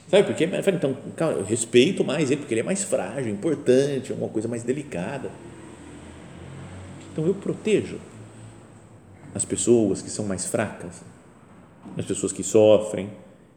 Sabe 0.07 0.23
por 0.23 0.35
quê? 0.35 0.47
Então, 0.73 1.31
eu 1.31 1.43
respeito 1.43 2.03
mais 2.03 2.31
ele, 2.31 2.39
porque 2.39 2.53
ele 2.53 2.61
é 2.61 2.63
mais 2.63 2.83
frágil, 2.83 3.31
importante, 3.31 4.11
é 4.11 4.15
uma 4.15 4.29
coisa 4.29 4.47
mais 4.47 4.63
delicada. 4.63 5.29
Então, 7.11 7.25
eu 7.25 7.33
protejo 7.33 7.99
as 9.35 9.43
pessoas 9.43 10.01
que 10.01 10.09
são 10.09 10.25
mais 10.25 10.45
fracas, 10.45 11.01
as 11.97 12.05
pessoas 12.05 12.31
que 12.31 12.41
sofrem, 12.41 13.09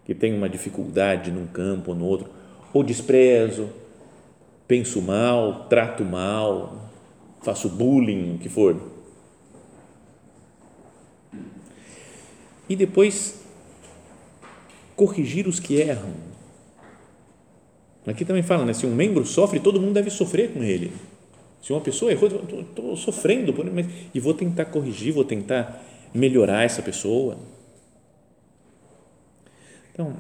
que 0.04 0.12
têm 0.12 0.34
uma 0.34 0.48
dificuldade 0.48 1.30
num 1.30 1.46
campo 1.46 1.92
ou 1.92 1.96
no 1.96 2.04
outro, 2.04 2.28
ou 2.74 2.82
desprezo, 2.82 3.70
penso 4.66 5.00
mal, 5.00 5.66
trato 5.68 6.04
mal, 6.04 6.90
faço 7.42 7.68
bullying, 7.68 8.34
o 8.34 8.38
que 8.38 8.48
for. 8.48 8.76
E 12.68 12.74
depois, 12.74 13.40
corrigir 14.96 15.46
os 15.46 15.60
que 15.60 15.80
erram. 15.80 16.12
Aqui 18.04 18.24
também 18.24 18.42
fala, 18.42 18.64
né? 18.64 18.72
Se 18.72 18.84
um 18.84 18.94
membro 18.94 19.24
sofre, 19.24 19.60
todo 19.60 19.80
mundo 19.80 19.94
deve 19.94 20.10
sofrer 20.10 20.52
com 20.52 20.62
ele. 20.62 20.92
Se 21.62 21.73
uma 21.73 21.81
pessoa 21.81 22.12
errou, 22.12 22.29
estou 22.29 22.97
sofrendo 22.97 23.53
mas, 23.73 23.87
e 24.14 24.21
vou 24.21 24.35
tentar 24.35 24.66
corrigir, 24.66 25.12
vou 25.12 25.25
tentar 25.25 25.83
melhorar 26.14 26.64
essa 26.64 26.83
pessoa. 26.83 27.38
Então, 29.92 30.16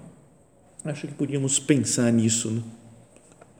acho 0.84 1.06
que 1.06 1.14
podíamos 1.14 1.58
pensar 1.58 2.12
nisso 2.12 2.50
né? 2.50 2.62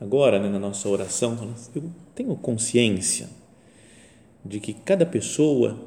agora 0.01 0.39
né, 0.39 0.49
na 0.49 0.59
nossa 0.59 0.87
oração. 0.89 1.55
Eu 1.73 1.89
tenho 2.13 2.35
consciência 2.35 3.29
de 4.43 4.59
que 4.59 4.73
cada 4.73 5.05
pessoa 5.05 5.79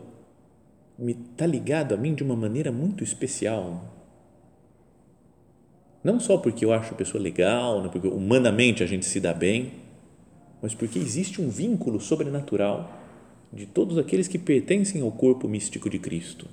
está 0.99 1.47
ligado 1.47 1.95
a 1.95 1.97
mim 1.97 2.15
de 2.15 2.23
uma 2.23 2.37
maneira 2.37 2.73
muito 2.73 3.05
especial. 3.05 3.85
Não 6.03 6.19
só 6.19 6.37
porque 6.37 6.65
eu 6.65 6.73
acho 6.73 6.95
a 6.95 6.97
pessoa 6.97 7.23
legal, 7.23 7.83
né, 7.83 7.89
porque 7.91 8.09
humanamente 8.09 8.83
a 8.83 8.87
gente 8.87 9.05
se 9.05 9.21
dá 9.21 9.33
bem, 9.33 9.82
mas 10.63 10.75
porque 10.75 10.99
existe 10.99 11.43
um 11.43 11.51
vínculo 11.51 12.01
sobrenatural 12.01 13.03
de 13.53 13.67
todos 13.67 13.99
aqueles 13.99 14.29
que 14.29 14.39
pertencem 14.39 15.03
ao 15.03 15.11
corpo 15.11 15.49
místico 15.49 15.91
de 15.91 15.99
Cristo. 15.99 16.47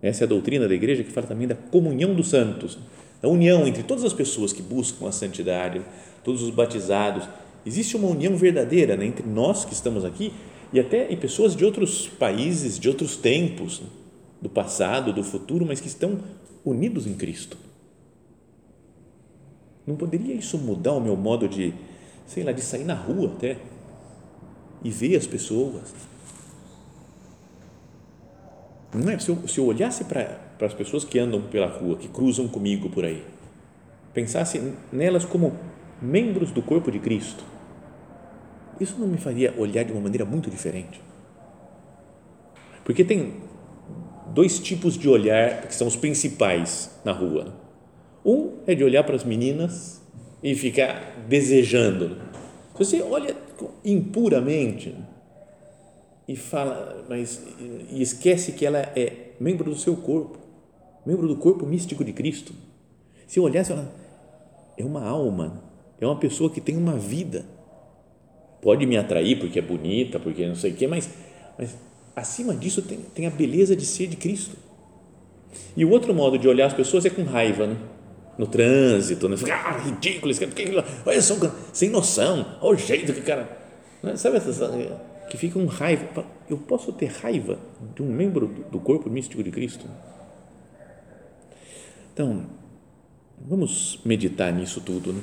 Essa 0.00 0.24
é 0.24 0.26
a 0.26 0.28
doutrina 0.28 0.66
da 0.66 0.74
igreja 0.74 1.04
que 1.04 1.10
fala 1.10 1.26
também 1.26 1.46
da 1.46 1.54
comunhão 1.54 2.14
dos 2.14 2.30
santos, 2.30 2.78
a 3.22 3.28
união 3.28 3.66
entre 3.66 3.82
todas 3.82 4.04
as 4.04 4.12
pessoas 4.12 4.52
que 4.52 4.62
buscam 4.62 5.06
a 5.06 5.12
santidade, 5.12 5.82
todos 6.24 6.42
os 6.42 6.50
batizados. 6.50 7.28
Existe 7.66 7.96
uma 7.96 8.08
união 8.08 8.36
verdadeira 8.36 8.96
né, 8.96 9.04
entre 9.04 9.28
nós 9.28 9.64
que 9.64 9.74
estamos 9.74 10.04
aqui 10.04 10.32
e 10.72 10.80
até 10.80 11.10
e 11.12 11.16
pessoas 11.16 11.54
de 11.54 11.64
outros 11.64 12.08
países, 12.08 12.78
de 12.78 12.88
outros 12.88 13.16
tempos, 13.16 13.82
do 14.40 14.48
passado, 14.48 15.12
do 15.12 15.24
futuro, 15.24 15.66
mas 15.66 15.80
que 15.80 15.88
estão 15.88 16.18
unidos 16.64 17.06
em 17.06 17.14
Cristo. 17.14 17.56
Não 19.84 19.96
poderia 19.96 20.34
isso 20.34 20.56
mudar 20.56 20.92
o 20.92 21.00
meu 21.00 21.16
modo 21.16 21.48
de 21.48 21.74
sei 22.28 22.44
lá, 22.44 22.52
de 22.52 22.60
sair 22.60 22.84
na 22.84 22.94
rua 22.94 23.32
até 23.34 23.56
e 24.84 24.90
ver 24.90 25.16
as 25.16 25.26
pessoas. 25.26 25.92
Não 28.94 29.10
é? 29.10 29.18
Se 29.18 29.30
eu, 29.30 29.48
se 29.48 29.58
eu 29.58 29.66
olhasse 29.66 30.04
para, 30.04 30.38
as 30.60 30.74
pessoas 30.74 31.04
que 31.04 31.18
andam 31.18 31.42
pela 31.42 31.66
rua, 31.66 31.96
que 31.96 32.06
cruzam 32.06 32.46
comigo 32.46 32.90
por 32.90 33.04
aí, 33.04 33.24
pensasse 34.12 34.74
nelas 34.92 35.24
como 35.24 35.56
membros 36.00 36.50
do 36.50 36.62
corpo 36.62 36.90
de 36.90 36.98
Cristo, 36.98 37.42
isso 38.78 38.96
não 38.98 39.08
me 39.08 39.18
faria 39.18 39.54
olhar 39.58 39.82
de 39.82 39.92
uma 39.92 40.00
maneira 40.02 40.24
muito 40.24 40.50
diferente? 40.50 41.00
Porque 42.84 43.04
tem 43.04 43.40
dois 44.34 44.58
tipos 44.58 44.98
de 44.98 45.08
olhar 45.08 45.62
que 45.62 45.74
são 45.74 45.86
os 45.86 45.96
principais 45.96 46.90
na 47.04 47.12
rua. 47.12 47.54
Um 48.24 48.58
é 48.66 48.74
de 48.74 48.84
olhar 48.84 49.02
para 49.02 49.16
as 49.16 49.24
meninas 49.24 50.02
e 50.42 50.54
ficar 50.54 51.24
desejando. 51.28 52.16
Se 52.76 52.84
você 52.84 53.02
olha 53.02 53.36
impuramente 53.84 54.94
e 56.26 56.36
fala, 56.36 57.04
mas 57.08 57.42
e 57.90 58.00
esquece 58.00 58.52
que 58.52 58.64
ela 58.64 58.78
é 58.78 59.32
membro 59.40 59.70
do 59.70 59.76
seu 59.76 59.96
corpo, 59.96 60.38
membro 61.04 61.26
do 61.26 61.36
corpo 61.36 61.66
místico 61.66 62.04
de 62.04 62.12
Cristo. 62.12 62.52
Se 63.26 63.40
você 63.40 63.64
fala, 63.64 63.92
é 64.76 64.84
uma 64.84 65.04
alma, 65.04 65.64
é 66.00 66.06
uma 66.06 66.16
pessoa 66.16 66.50
que 66.50 66.60
tem 66.60 66.76
uma 66.76 66.96
vida. 66.96 67.44
Pode 68.60 68.86
me 68.86 68.96
atrair 68.96 69.38
porque 69.38 69.58
é 69.58 69.62
bonita, 69.62 70.18
porque 70.18 70.46
não 70.46 70.54
sei 70.54 70.72
o 70.72 70.74
quê, 70.74 70.86
mas, 70.86 71.10
mas 71.58 71.76
acima 72.14 72.54
disso 72.54 72.82
tem, 72.82 72.98
tem 73.14 73.26
a 73.26 73.30
beleza 73.30 73.74
de 73.74 73.84
ser 73.84 74.06
de 74.06 74.16
Cristo. 74.16 74.56
E 75.76 75.84
o 75.84 75.90
outro 75.90 76.14
modo 76.14 76.38
de 76.38 76.46
olhar 76.46 76.66
as 76.66 76.74
pessoas 76.74 77.04
é 77.04 77.10
com 77.10 77.22
raiva, 77.22 77.66
né? 77.66 77.76
No 78.38 78.46
trânsito, 78.46 79.28
né? 79.28 79.36
ah, 79.52 79.78
ridículo, 79.78 80.32
olha 81.04 81.20
só, 81.20 81.34
sem 81.72 81.90
noção, 81.90 82.46
olha 82.60 82.76
o 82.76 82.80
jeito 82.80 83.12
que 83.12 83.20
o 83.20 83.24
cara. 83.24 83.58
Né? 84.00 84.16
Sabe 84.16 84.36
essas 84.36 84.60
que 85.28 85.36
ficam 85.36 85.66
raiva? 85.66 86.24
Eu 86.48 86.56
posso 86.56 86.92
ter 86.92 87.06
raiva 87.06 87.58
de 87.96 88.02
um 88.02 88.06
membro 88.06 88.46
do 88.70 88.78
corpo 88.78 89.10
místico 89.10 89.42
de 89.42 89.50
Cristo? 89.50 89.86
Então, 92.14 92.46
vamos 93.46 94.00
meditar 94.04 94.52
nisso 94.52 94.80
tudo 94.80 95.12
né? 95.12 95.20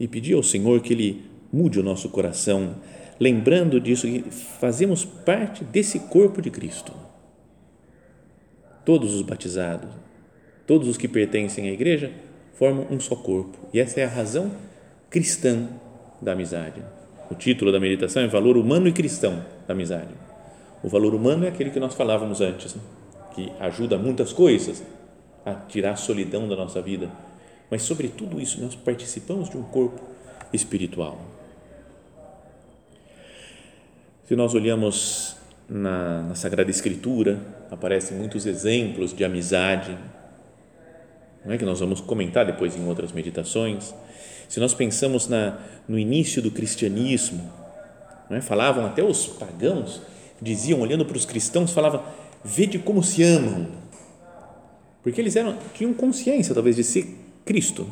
e 0.00 0.08
pedir 0.08 0.34
ao 0.34 0.42
Senhor 0.42 0.80
que 0.80 0.94
Ele 0.94 1.30
mude 1.52 1.78
o 1.78 1.82
nosso 1.82 2.08
coração, 2.08 2.76
lembrando 3.20 3.78
disso 3.78 4.06
que 4.06 4.22
fazemos 4.30 5.04
parte 5.04 5.62
desse 5.62 6.00
corpo 6.00 6.40
de 6.40 6.50
Cristo. 6.50 6.92
Todos 8.84 9.14
os 9.14 9.20
batizados 9.20 10.07
todos 10.68 10.86
os 10.86 10.98
que 10.98 11.08
pertencem 11.08 11.68
à 11.68 11.72
igreja 11.72 12.12
formam 12.52 12.86
um 12.90 13.00
só 13.00 13.16
corpo. 13.16 13.56
E 13.72 13.80
essa 13.80 14.00
é 14.00 14.04
a 14.04 14.08
razão 14.08 14.52
cristã 15.08 15.66
da 16.20 16.32
amizade. 16.32 16.82
O 17.30 17.34
título 17.34 17.72
da 17.72 17.80
meditação 17.80 18.22
é 18.22 18.28
Valor 18.28 18.58
Humano 18.58 18.86
e 18.86 18.92
Cristão 18.92 19.42
da 19.66 19.72
Amizade. 19.72 20.12
O 20.82 20.88
valor 20.88 21.14
humano 21.14 21.46
é 21.46 21.48
aquele 21.48 21.70
que 21.70 21.80
nós 21.80 21.94
falávamos 21.94 22.40
antes, 22.40 22.74
né? 22.74 22.82
que 23.34 23.50
ajuda 23.58 23.96
muitas 23.96 24.32
coisas 24.32 24.82
a 25.44 25.54
tirar 25.54 25.92
a 25.92 25.96
solidão 25.96 26.46
da 26.46 26.54
nossa 26.54 26.82
vida. 26.82 27.10
Mas, 27.70 27.82
sobre 27.82 28.08
tudo 28.08 28.40
isso, 28.40 28.60
nós 28.60 28.74
participamos 28.74 29.48
de 29.48 29.56
um 29.56 29.62
corpo 29.62 30.02
espiritual. 30.52 31.18
Se 34.24 34.36
nós 34.36 34.54
olhamos 34.54 35.36
na, 35.68 36.22
na 36.22 36.34
Sagrada 36.34 36.70
Escritura, 36.70 37.40
aparecem 37.70 38.16
muitos 38.16 38.46
exemplos 38.46 39.14
de 39.14 39.24
amizade, 39.24 39.96
não 41.48 41.54
é 41.54 41.58
que 41.58 41.64
nós 41.64 41.80
vamos 41.80 42.02
comentar 42.02 42.44
depois 42.44 42.76
em 42.76 42.86
outras 42.86 43.10
meditações. 43.10 43.94
Se 44.50 44.60
nós 44.60 44.74
pensamos 44.74 45.28
na, 45.28 45.58
no 45.88 45.98
início 45.98 46.42
do 46.42 46.50
cristianismo, 46.50 47.40
não 48.28 48.36
é? 48.36 48.42
falavam 48.42 48.84
até 48.84 49.02
os 49.02 49.26
pagãos, 49.26 50.02
diziam, 50.42 50.78
olhando 50.78 51.06
para 51.06 51.16
os 51.16 51.24
cristãos, 51.24 51.72
falavam, 51.72 52.02
vede 52.44 52.78
como 52.78 53.02
se 53.02 53.22
amam. 53.22 53.66
Porque 55.02 55.22
eles 55.22 55.36
eram, 55.36 55.56
tinham 55.72 55.94
consciência, 55.94 56.54
talvez, 56.54 56.76
de 56.76 56.84
ser 56.84 57.16
Cristo, 57.46 57.88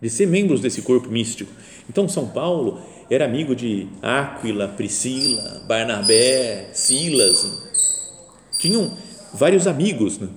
de 0.00 0.08
ser 0.08 0.28
membros 0.28 0.60
desse 0.60 0.80
corpo 0.80 1.10
místico. 1.10 1.50
Então, 1.90 2.08
São 2.08 2.28
Paulo 2.28 2.80
era 3.10 3.24
amigo 3.24 3.56
de 3.56 3.88
Áquila, 4.00 4.68
Priscila, 4.68 5.64
Barnabé, 5.66 6.70
Silas. 6.72 8.38
Tinham 8.60 8.96
vários 9.34 9.66
amigos, 9.66 10.20
né? 10.20 10.28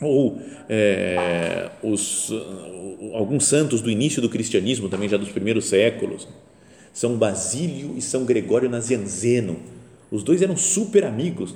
Ou 0.00 0.40
é, 0.68 1.70
os, 1.82 2.32
alguns 3.14 3.46
santos 3.46 3.80
do 3.80 3.90
início 3.90 4.22
do 4.22 4.28
cristianismo, 4.28 4.88
também 4.88 5.08
já 5.08 5.16
dos 5.16 5.30
primeiros 5.30 5.66
séculos, 5.66 6.28
São 6.92 7.16
Basílio 7.16 7.94
e 7.96 8.02
São 8.02 8.24
Gregório 8.24 8.68
Nazianzeno, 8.68 9.56
os 10.10 10.22
dois 10.22 10.40
eram 10.40 10.56
super 10.56 11.04
amigos, 11.04 11.54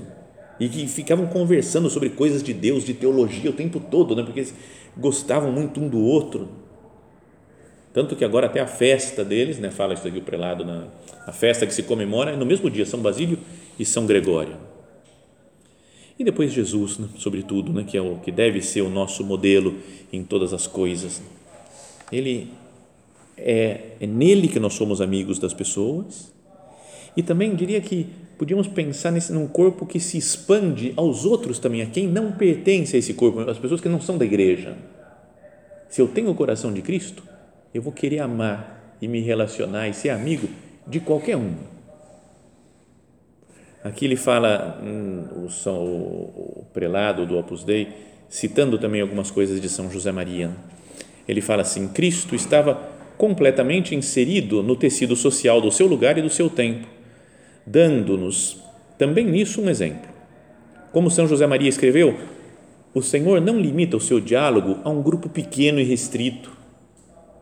e 0.61 0.69
que 0.69 0.87
ficavam 0.87 1.27
conversando 1.27 1.89
sobre 1.89 2.11
coisas 2.11 2.43
de 2.43 2.53
Deus, 2.53 2.85
de 2.85 2.95
teologia 2.95 3.51
o 3.51 3.53
tempo 3.53 3.81
todo, 3.81 4.15
né? 4.15 4.23
porque 4.23 4.41
eles 4.41 4.55
gostavam 4.97 5.51
muito 5.51 5.81
um 5.81 5.89
do 5.89 5.99
outro. 5.99 6.49
Tanto 7.93 8.15
que 8.15 8.25
agora 8.25 8.47
até 8.47 8.61
a 8.61 8.67
festa 8.67 9.25
deles, 9.25 9.59
né? 9.59 9.71
fala 9.71 9.95
isso 9.95 10.07
aqui 10.07 10.19
o 10.19 10.23
prelado, 10.23 10.65
na, 10.65 10.87
a 11.27 11.33
festa 11.33 11.67
que 11.67 11.75
se 11.75 11.83
comemora 11.83 12.33
é 12.33 12.37
no 12.37 12.47
mesmo 12.47 12.71
dia, 12.71 12.87
São 12.87 13.01
Basílio 13.01 13.39
e 13.79 13.85
São 13.85 14.07
Gregório. 14.07 14.57
E 16.23 16.25
depois 16.25 16.53
Jesus, 16.53 16.99
né? 16.99 17.09
sobretudo, 17.19 17.73
né? 17.73 17.83
que, 17.85 17.97
é 17.97 18.01
o, 18.01 18.15
que 18.19 18.31
deve 18.31 18.63
ser 18.63 18.81
o 18.83 18.89
nosso 18.89 19.25
modelo 19.25 19.75
em 20.13 20.23
todas 20.23 20.55
as 20.55 20.69
coisas. 20.69 21.21
Ele 22.13 22.47
é, 23.37 23.97
é 24.01 24.07
nele 24.07 24.47
que 24.47 24.61
nós 24.61 24.75
somos 24.75 25.01
amigos 25.01 25.41
das 25.41 25.53
pessoas 25.53 26.33
e 27.17 27.25
também 27.25 27.57
diria 27.57 27.81
que 27.81 28.07
podíamos 28.39 28.69
pensar 28.69 29.11
nesse, 29.11 29.33
num 29.33 29.49
corpo 29.49 29.85
que 29.85 29.99
se 29.99 30.17
expande 30.17 30.93
aos 30.95 31.25
outros 31.25 31.59
também, 31.59 31.83
a 31.83 31.87
quem 31.87 32.07
não 32.07 32.31
pertence 32.31 32.95
a 32.95 33.01
esse 33.01 33.15
corpo, 33.15 33.41
as 33.41 33.59
pessoas 33.59 33.81
que 33.81 33.89
não 33.89 34.01
são 34.01 34.17
da 34.17 34.25
igreja. 34.25 34.79
Se 35.89 36.01
eu 36.01 36.07
tenho 36.07 36.31
o 36.31 36.37
coração 36.37 36.73
de 36.73 36.83
Cristo, 36.83 37.25
eu 37.75 37.83
vou 37.83 37.93
querer 37.93 38.21
amar 38.21 38.97
e 39.03 39.09
me 39.09 39.21
relacionar 39.21 39.89
e 39.89 39.93
ser 39.93 40.11
amigo 40.11 40.49
de 40.87 41.01
qualquer 41.01 41.37
um. 41.37 41.57
Aqui 43.85 44.05
ele 44.05 44.17
fala, 44.17 44.81
hum, 44.83 45.25
o, 45.35 45.71
o, 45.71 46.61
o, 46.61 46.67
prelado 46.73 47.27
do 47.27 47.37
Opus 47.37 47.65
Dei, 47.65 47.89
citando 48.29 48.79
também 48.79 49.01
algumas 49.01 49.31
coisas 49.31 49.61
de 49.61 49.69
São 49.69 49.91
José 49.91 50.13
Maria. 50.13 50.51
Ele 51.27 51.41
fala 51.41 51.63
assim: 51.63 51.89
Cristo 51.89 52.35
estava 52.35 52.75
completamente 53.19 53.95
inserido 53.95 54.63
no 54.63 54.77
tecido 54.77 55.17
social 55.17 55.61
do 55.61 55.71
seu 55.71 55.87
lugar 55.87 56.17
e 56.19 56.23
do 56.23 56.31
seu 56.31 56.49
tempo 56.49 56.87
dando-nos 57.67 58.59
também 58.99 59.25
nisso 59.25 59.61
um 59.61 59.69
exemplo. 59.69 60.11
Como 60.93 61.11
São 61.11 61.27
José 61.27 61.47
Maria 61.47 61.69
escreveu, 61.69 62.19
o 62.95 63.03
Senhor 63.03 63.41
não 63.41 63.59
limita 63.59 63.97
o 63.97 64.01
seu 64.01 64.21
diálogo 64.21 64.79
a 64.85 64.91
um 64.91 65.03
grupo 65.03 65.29
pequeno 65.29 65.81
e 65.81 65.85
restrito. 65.85 66.51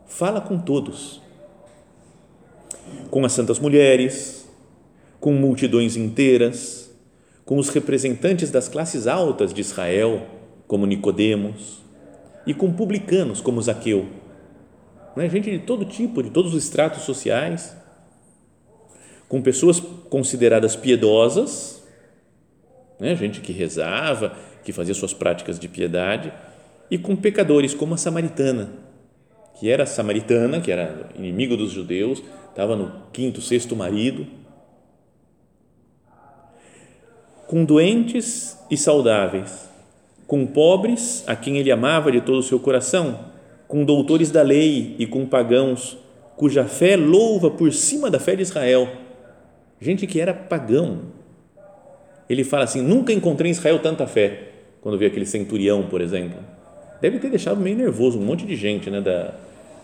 Fala 0.06 0.40
com 0.40 0.58
todos. 0.58 1.20
Com 3.10 3.24
as 3.24 3.32
santas 3.32 3.58
mulheres, 3.58 4.39
com 5.20 5.32
multidões 5.32 5.96
inteiras, 5.96 6.90
com 7.44 7.58
os 7.58 7.68
representantes 7.68 8.50
das 8.50 8.68
classes 8.68 9.06
altas 9.06 9.52
de 9.52 9.60
Israel, 9.60 10.26
como 10.66 10.86
Nicodemos, 10.86 11.82
e 12.46 12.54
com 12.54 12.72
publicanos 12.72 13.40
como 13.40 13.60
Zaqueu. 13.60 14.06
Né? 15.14 15.28
Gente 15.28 15.50
de 15.50 15.58
todo 15.58 15.84
tipo, 15.84 16.22
de 16.22 16.30
todos 16.30 16.54
os 16.54 16.64
estratos 16.64 17.02
sociais 17.02 17.76
com 19.28 19.40
pessoas 19.40 19.78
consideradas 20.08 20.74
piedosas, 20.74 21.84
né, 22.98 23.14
gente 23.14 23.40
que 23.40 23.52
rezava, 23.52 24.34
que 24.64 24.72
fazia 24.72 24.92
suas 24.92 25.14
práticas 25.14 25.56
de 25.56 25.68
piedade, 25.68 26.32
e 26.90 26.98
com 26.98 27.14
pecadores, 27.14 27.72
como 27.72 27.94
a 27.94 27.96
samaritana, 27.96 28.72
que 29.54 29.70
era 29.70 29.86
samaritana, 29.86 30.60
que 30.60 30.72
era 30.72 31.08
inimigo 31.16 31.56
dos 31.56 31.70
judeus, 31.70 32.20
estava 32.48 32.74
no 32.74 33.04
quinto, 33.12 33.40
sexto 33.40 33.76
marido, 33.76 34.26
com 37.50 37.64
doentes 37.64 38.56
e 38.70 38.76
saudáveis, 38.76 39.68
com 40.24 40.46
pobres, 40.46 41.24
a 41.26 41.34
quem 41.34 41.58
ele 41.58 41.72
amava 41.72 42.12
de 42.12 42.20
todo 42.20 42.38
o 42.38 42.44
seu 42.44 42.60
coração, 42.60 43.18
com 43.66 43.84
doutores 43.84 44.30
da 44.30 44.40
lei 44.40 44.94
e 45.00 45.04
com 45.04 45.26
pagãos, 45.26 45.98
cuja 46.36 46.64
fé 46.64 46.94
louva 46.94 47.50
por 47.50 47.72
cima 47.72 48.08
da 48.08 48.20
fé 48.20 48.36
de 48.36 48.42
Israel 48.42 48.88
gente 49.80 50.06
que 50.06 50.20
era 50.20 50.32
pagão. 50.32 51.00
Ele 52.28 52.44
fala 52.44 52.62
assim: 52.62 52.82
nunca 52.82 53.12
encontrei 53.12 53.48
em 53.48 53.52
Israel 53.52 53.80
tanta 53.80 54.06
fé. 54.06 54.50
Quando 54.80 54.96
vi 54.96 55.06
aquele 55.06 55.26
centurião, 55.26 55.88
por 55.88 56.00
exemplo, 56.00 56.38
deve 57.00 57.18
ter 57.18 57.30
deixado 57.30 57.60
meio 57.60 57.76
nervoso 57.76 58.16
um 58.16 58.22
monte 58.22 58.46
de 58.46 58.54
gente, 58.54 58.88
né, 58.90 59.00
da, 59.00 59.34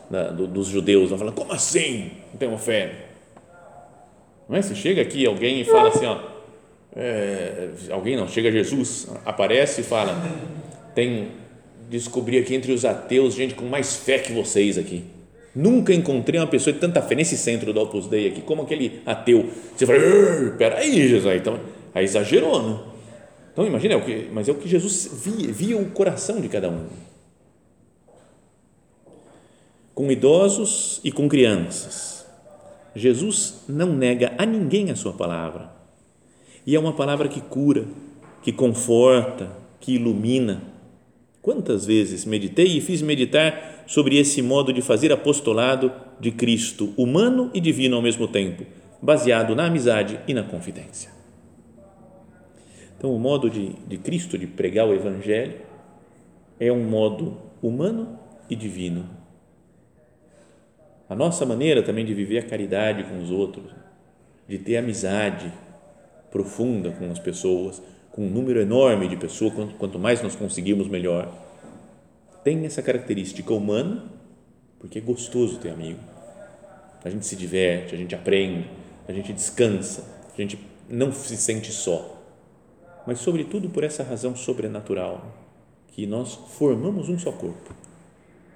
da 0.09 0.31
do, 0.31 0.47
dos 0.47 0.69
judeus, 0.69 1.11
falando: 1.11 1.35
como 1.35 1.53
assim? 1.53 2.13
Não 2.31 2.39
tenho 2.39 2.57
fé? 2.59 3.07
Não 4.49 4.57
é? 4.57 4.63
Se 4.63 4.77
chega 4.77 5.03
aqui 5.03 5.27
alguém 5.27 5.63
e 5.63 5.65
fala 5.65 5.89
assim, 5.89 6.07
ó, 6.07 6.36
é, 6.97 7.69
alguém 7.91 8.17
não, 8.17 8.27
chega 8.27 8.51
Jesus, 8.51 9.07
aparece 9.25 9.83
e 9.83 9.85
fala: 9.85 10.15
tem 10.95 11.29
descobri 11.91 12.39
aqui 12.39 12.55
entre 12.55 12.73
os 12.73 12.85
ateus 12.85 13.35
gente 13.35 13.55
com 13.55 13.67
mais 13.67 13.97
fé 13.97 14.19
que 14.19 14.33
vocês 14.33 14.79
aqui. 14.79 15.05
Nunca 15.55 15.95
encontrei 15.95 16.41
uma 16.41 16.47
pessoa 16.47 16.73
de 16.73 16.81
tanta 16.81 17.01
fé 17.01 17.15
nesse 17.15 17.37
centro 17.37 17.73
do 17.73 17.81
Opus 17.81 18.07
Dei 18.09 18.29
aqui, 18.29 18.41
como 18.43 18.63
aquele 18.63 19.01
ateu. 19.07 19.51
Você 19.75 19.87
fala, 19.87 19.99
peraí, 20.59 21.09
Jesus, 21.09 21.37
então, 21.37 21.59
aí 21.95 22.05
exagerou, 22.05 22.63
né? 22.63 22.79
Então, 23.53 23.67
imagina, 23.67 23.95
é 23.95 23.97
o 23.97 24.05
que, 24.05 24.29
mas 24.33 24.49
é 24.49 24.53
o 24.53 24.57
que 24.57 24.69
Jesus 24.69 25.11
via, 25.25 25.51
via 25.51 25.79
o 25.79 25.91
coração 25.91 26.41
de 26.43 26.49
cada 26.49 26.69
um. 26.69 26.87
Com 29.95 30.11
idosos 30.11 31.01
e 31.03 31.11
com 31.11 31.27
crianças. 31.27 32.27
Jesus 32.95 33.63
não 33.67 33.95
nega 33.95 34.35
a 34.37 34.45
ninguém 34.45 34.91
a 34.91 34.97
sua 34.97 35.15
palavra. 35.15 35.76
E 36.67 36.75
é 36.75 36.81
uma 36.81 36.93
palavra 36.93 37.29
que 37.29 37.41
cura, 37.41 37.85
que 38.43 38.51
conforta, 38.51 39.57
que 39.79 39.95
ilumina. 39.95 40.65
Quantas 41.41 41.87
vezes 41.87 42.25
meditei 42.25 42.77
e 42.77 42.81
fiz 42.81 43.01
meditar 43.01 43.85
sobre 43.87 44.19
esse 44.19 44.43
modo 44.43 44.73
de 44.73 44.83
fazer 44.83 45.13
apostolado 45.13 45.93
de 46.19 46.33
Cristo, 46.33 46.93
humano 46.97 47.53
e 47.55 47.61
divino 47.61 47.95
ao 47.95 48.03
mesmo 48.03 48.27
tempo, 48.27 48.67
baseado 49.01 49.55
na 49.55 49.67
amizade 49.67 50.19
e 50.27 50.35
na 50.35 50.43
confidência. 50.43 51.09
Então, 52.99 53.15
o 53.15 53.19
modo 53.19 53.49
de, 53.49 53.69
de 53.87 53.99
Cristo 53.99 54.37
de 54.37 54.49
pregar 54.49 54.89
o 54.89 54.95
Evangelho 54.95 55.61
é 56.59 56.73
um 56.73 56.83
modo 56.83 57.37
humano 57.63 58.19
e 58.51 58.57
divino. 58.57 59.09
A 61.09 61.15
nossa 61.15 61.47
maneira 61.47 61.83
também 61.83 62.05
de 62.05 62.13
viver 62.13 62.39
a 62.39 62.43
caridade 62.43 63.05
com 63.05 63.23
os 63.23 63.31
outros, 63.31 63.71
de 64.49 64.59
ter 64.59 64.79
amizade 64.79 65.53
profunda 66.31 66.91
com 66.91 67.11
as 67.11 67.19
pessoas, 67.19 67.83
com 68.13 68.27
um 68.27 68.31
número 68.31 68.61
enorme 68.61 69.09
de 69.09 69.17
pessoas, 69.17 69.53
quanto, 69.79 69.99
mais 69.99 70.23
nós 70.23 70.35
conseguirmos, 70.35 70.89
melhor 70.89 71.33
tem 72.43 72.65
essa 72.65 72.81
característica 72.81 73.53
humana, 73.53 74.05
porque 74.79 74.99
é 74.99 75.03
gostoso 75.03 75.59
ter 75.59 75.71
amigo. 75.71 75.99
A 77.05 77.11
gente 77.11 77.27
se 77.27 77.35
diverte, 77.35 77.93
a 77.93 77.99
gente 77.99 78.15
aprende, 78.15 78.71
a 79.09 79.13
gente 79.13 79.33
descansa, 79.33 80.05
a 80.33 80.41
gente 80.41 80.57
não 80.89 81.13
se 81.13 81.37
sente 81.37 81.73
só. 81.73 82.23
Mas, 83.05 83.19
sobretudo, 83.19 83.69
por 83.69 83.83
essa 83.83 84.05
razão 84.05 84.37
sobrenatural, 84.37 85.27
que 85.89 86.07
nós 86.07 86.39
formamos 86.57 87.09
um 87.09 87.19
só 87.19 87.33
corpo. 87.33 87.75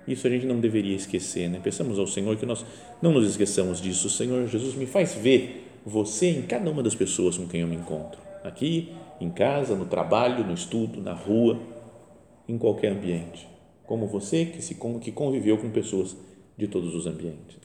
Isso 0.07 0.27
a 0.27 0.31
gente 0.31 0.47
não 0.47 0.61
deveria 0.61 0.95
esquecer, 0.95 1.49
né? 1.49 1.61
Pensamos 1.63 1.99
ao 1.99 2.07
Senhor 2.07 2.37
que 2.37 2.47
nós 2.47 2.65
não 3.03 3.13
nos 3.13 3.29
esqueçamos 3.29 3.81
disso. 3.81 4.09
Senhor 4.09 4.47
Jesus, 4.47 4.75
me 4.75 4.87
faz 4.87 5.15
ver 5.15 5.70
você 5.85 6.29
em 6.31 6.43
cada 6.43 6.71
uma 6.71 6.83
das 6.83 6.95
pessoas 6.95 7.37
com 7.37 7.47
quem 7.47 7.61
eu 7.61 7.69
me 7.69 7.77
encontro. 7.77 8.21
Aqui, 8.45 8.93
em 9.21 9.31
casa, 9.31 9.75
no 9.75 9.87
trabalho, 9.87 10.45
no 10.45 10.55
estudo, 10.55 11.01
na 11.01 11.13
rua, 11.13 11.59
em 12.49 12.57
qualquer 12.59 12.93
ambiente 12.93 13.51
como 13.91 14.07
você 14.07 14.45
que, 14.45 14.63
se, 14.63 14.77
que 15.01 15.11
conviveu 15.11 15.59
com 15.59 15.69
pessoas 15.69 16.17
de 16.57 16.69
todos 16.69 16.95
os 16.95 17.09
ambientes. 17.09 17.59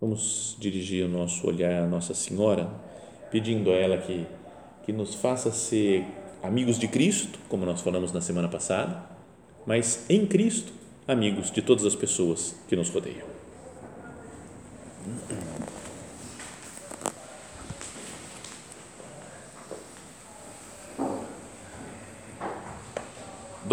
Vamos 0.00 0.56
dirigir 0.60 1.04
o 1.04 1.08
nosso 1.08 1.44
olhar 1.48 1.82
à 1.82 1.86
Nossa 1.88 2.14
Senhora, 2.14 2.70
pedindo 3.32 3.72
a 3.72 3.74
ela 3.74 3.98
que, 3.98 4.24
que 4.84 4.92
nos 4.92 5.16
faça 5.16 5.50
ser 5.50 6.04
amigos 6.40 6.78
de 6.78 6.86
Cristo, 6.86 7.36
como 7.48 7.66
nós 7.66 7.80
falamos 7.80 8.12
na 8.12 8.20
semana 8.20 8.46
passada, 8.46 9.04
mas 9.66 10.08
em 10.08 10.24
Cristo, 10.24 10.72
amigos 11.08 11.50
de 11.50 11.60
todas 11.60 11.84
as 11.84 11.96
pessoas 11.96 12.54
que 12.68 12.76
nos 12.76 12.90
rodeiam. 12.90 13.26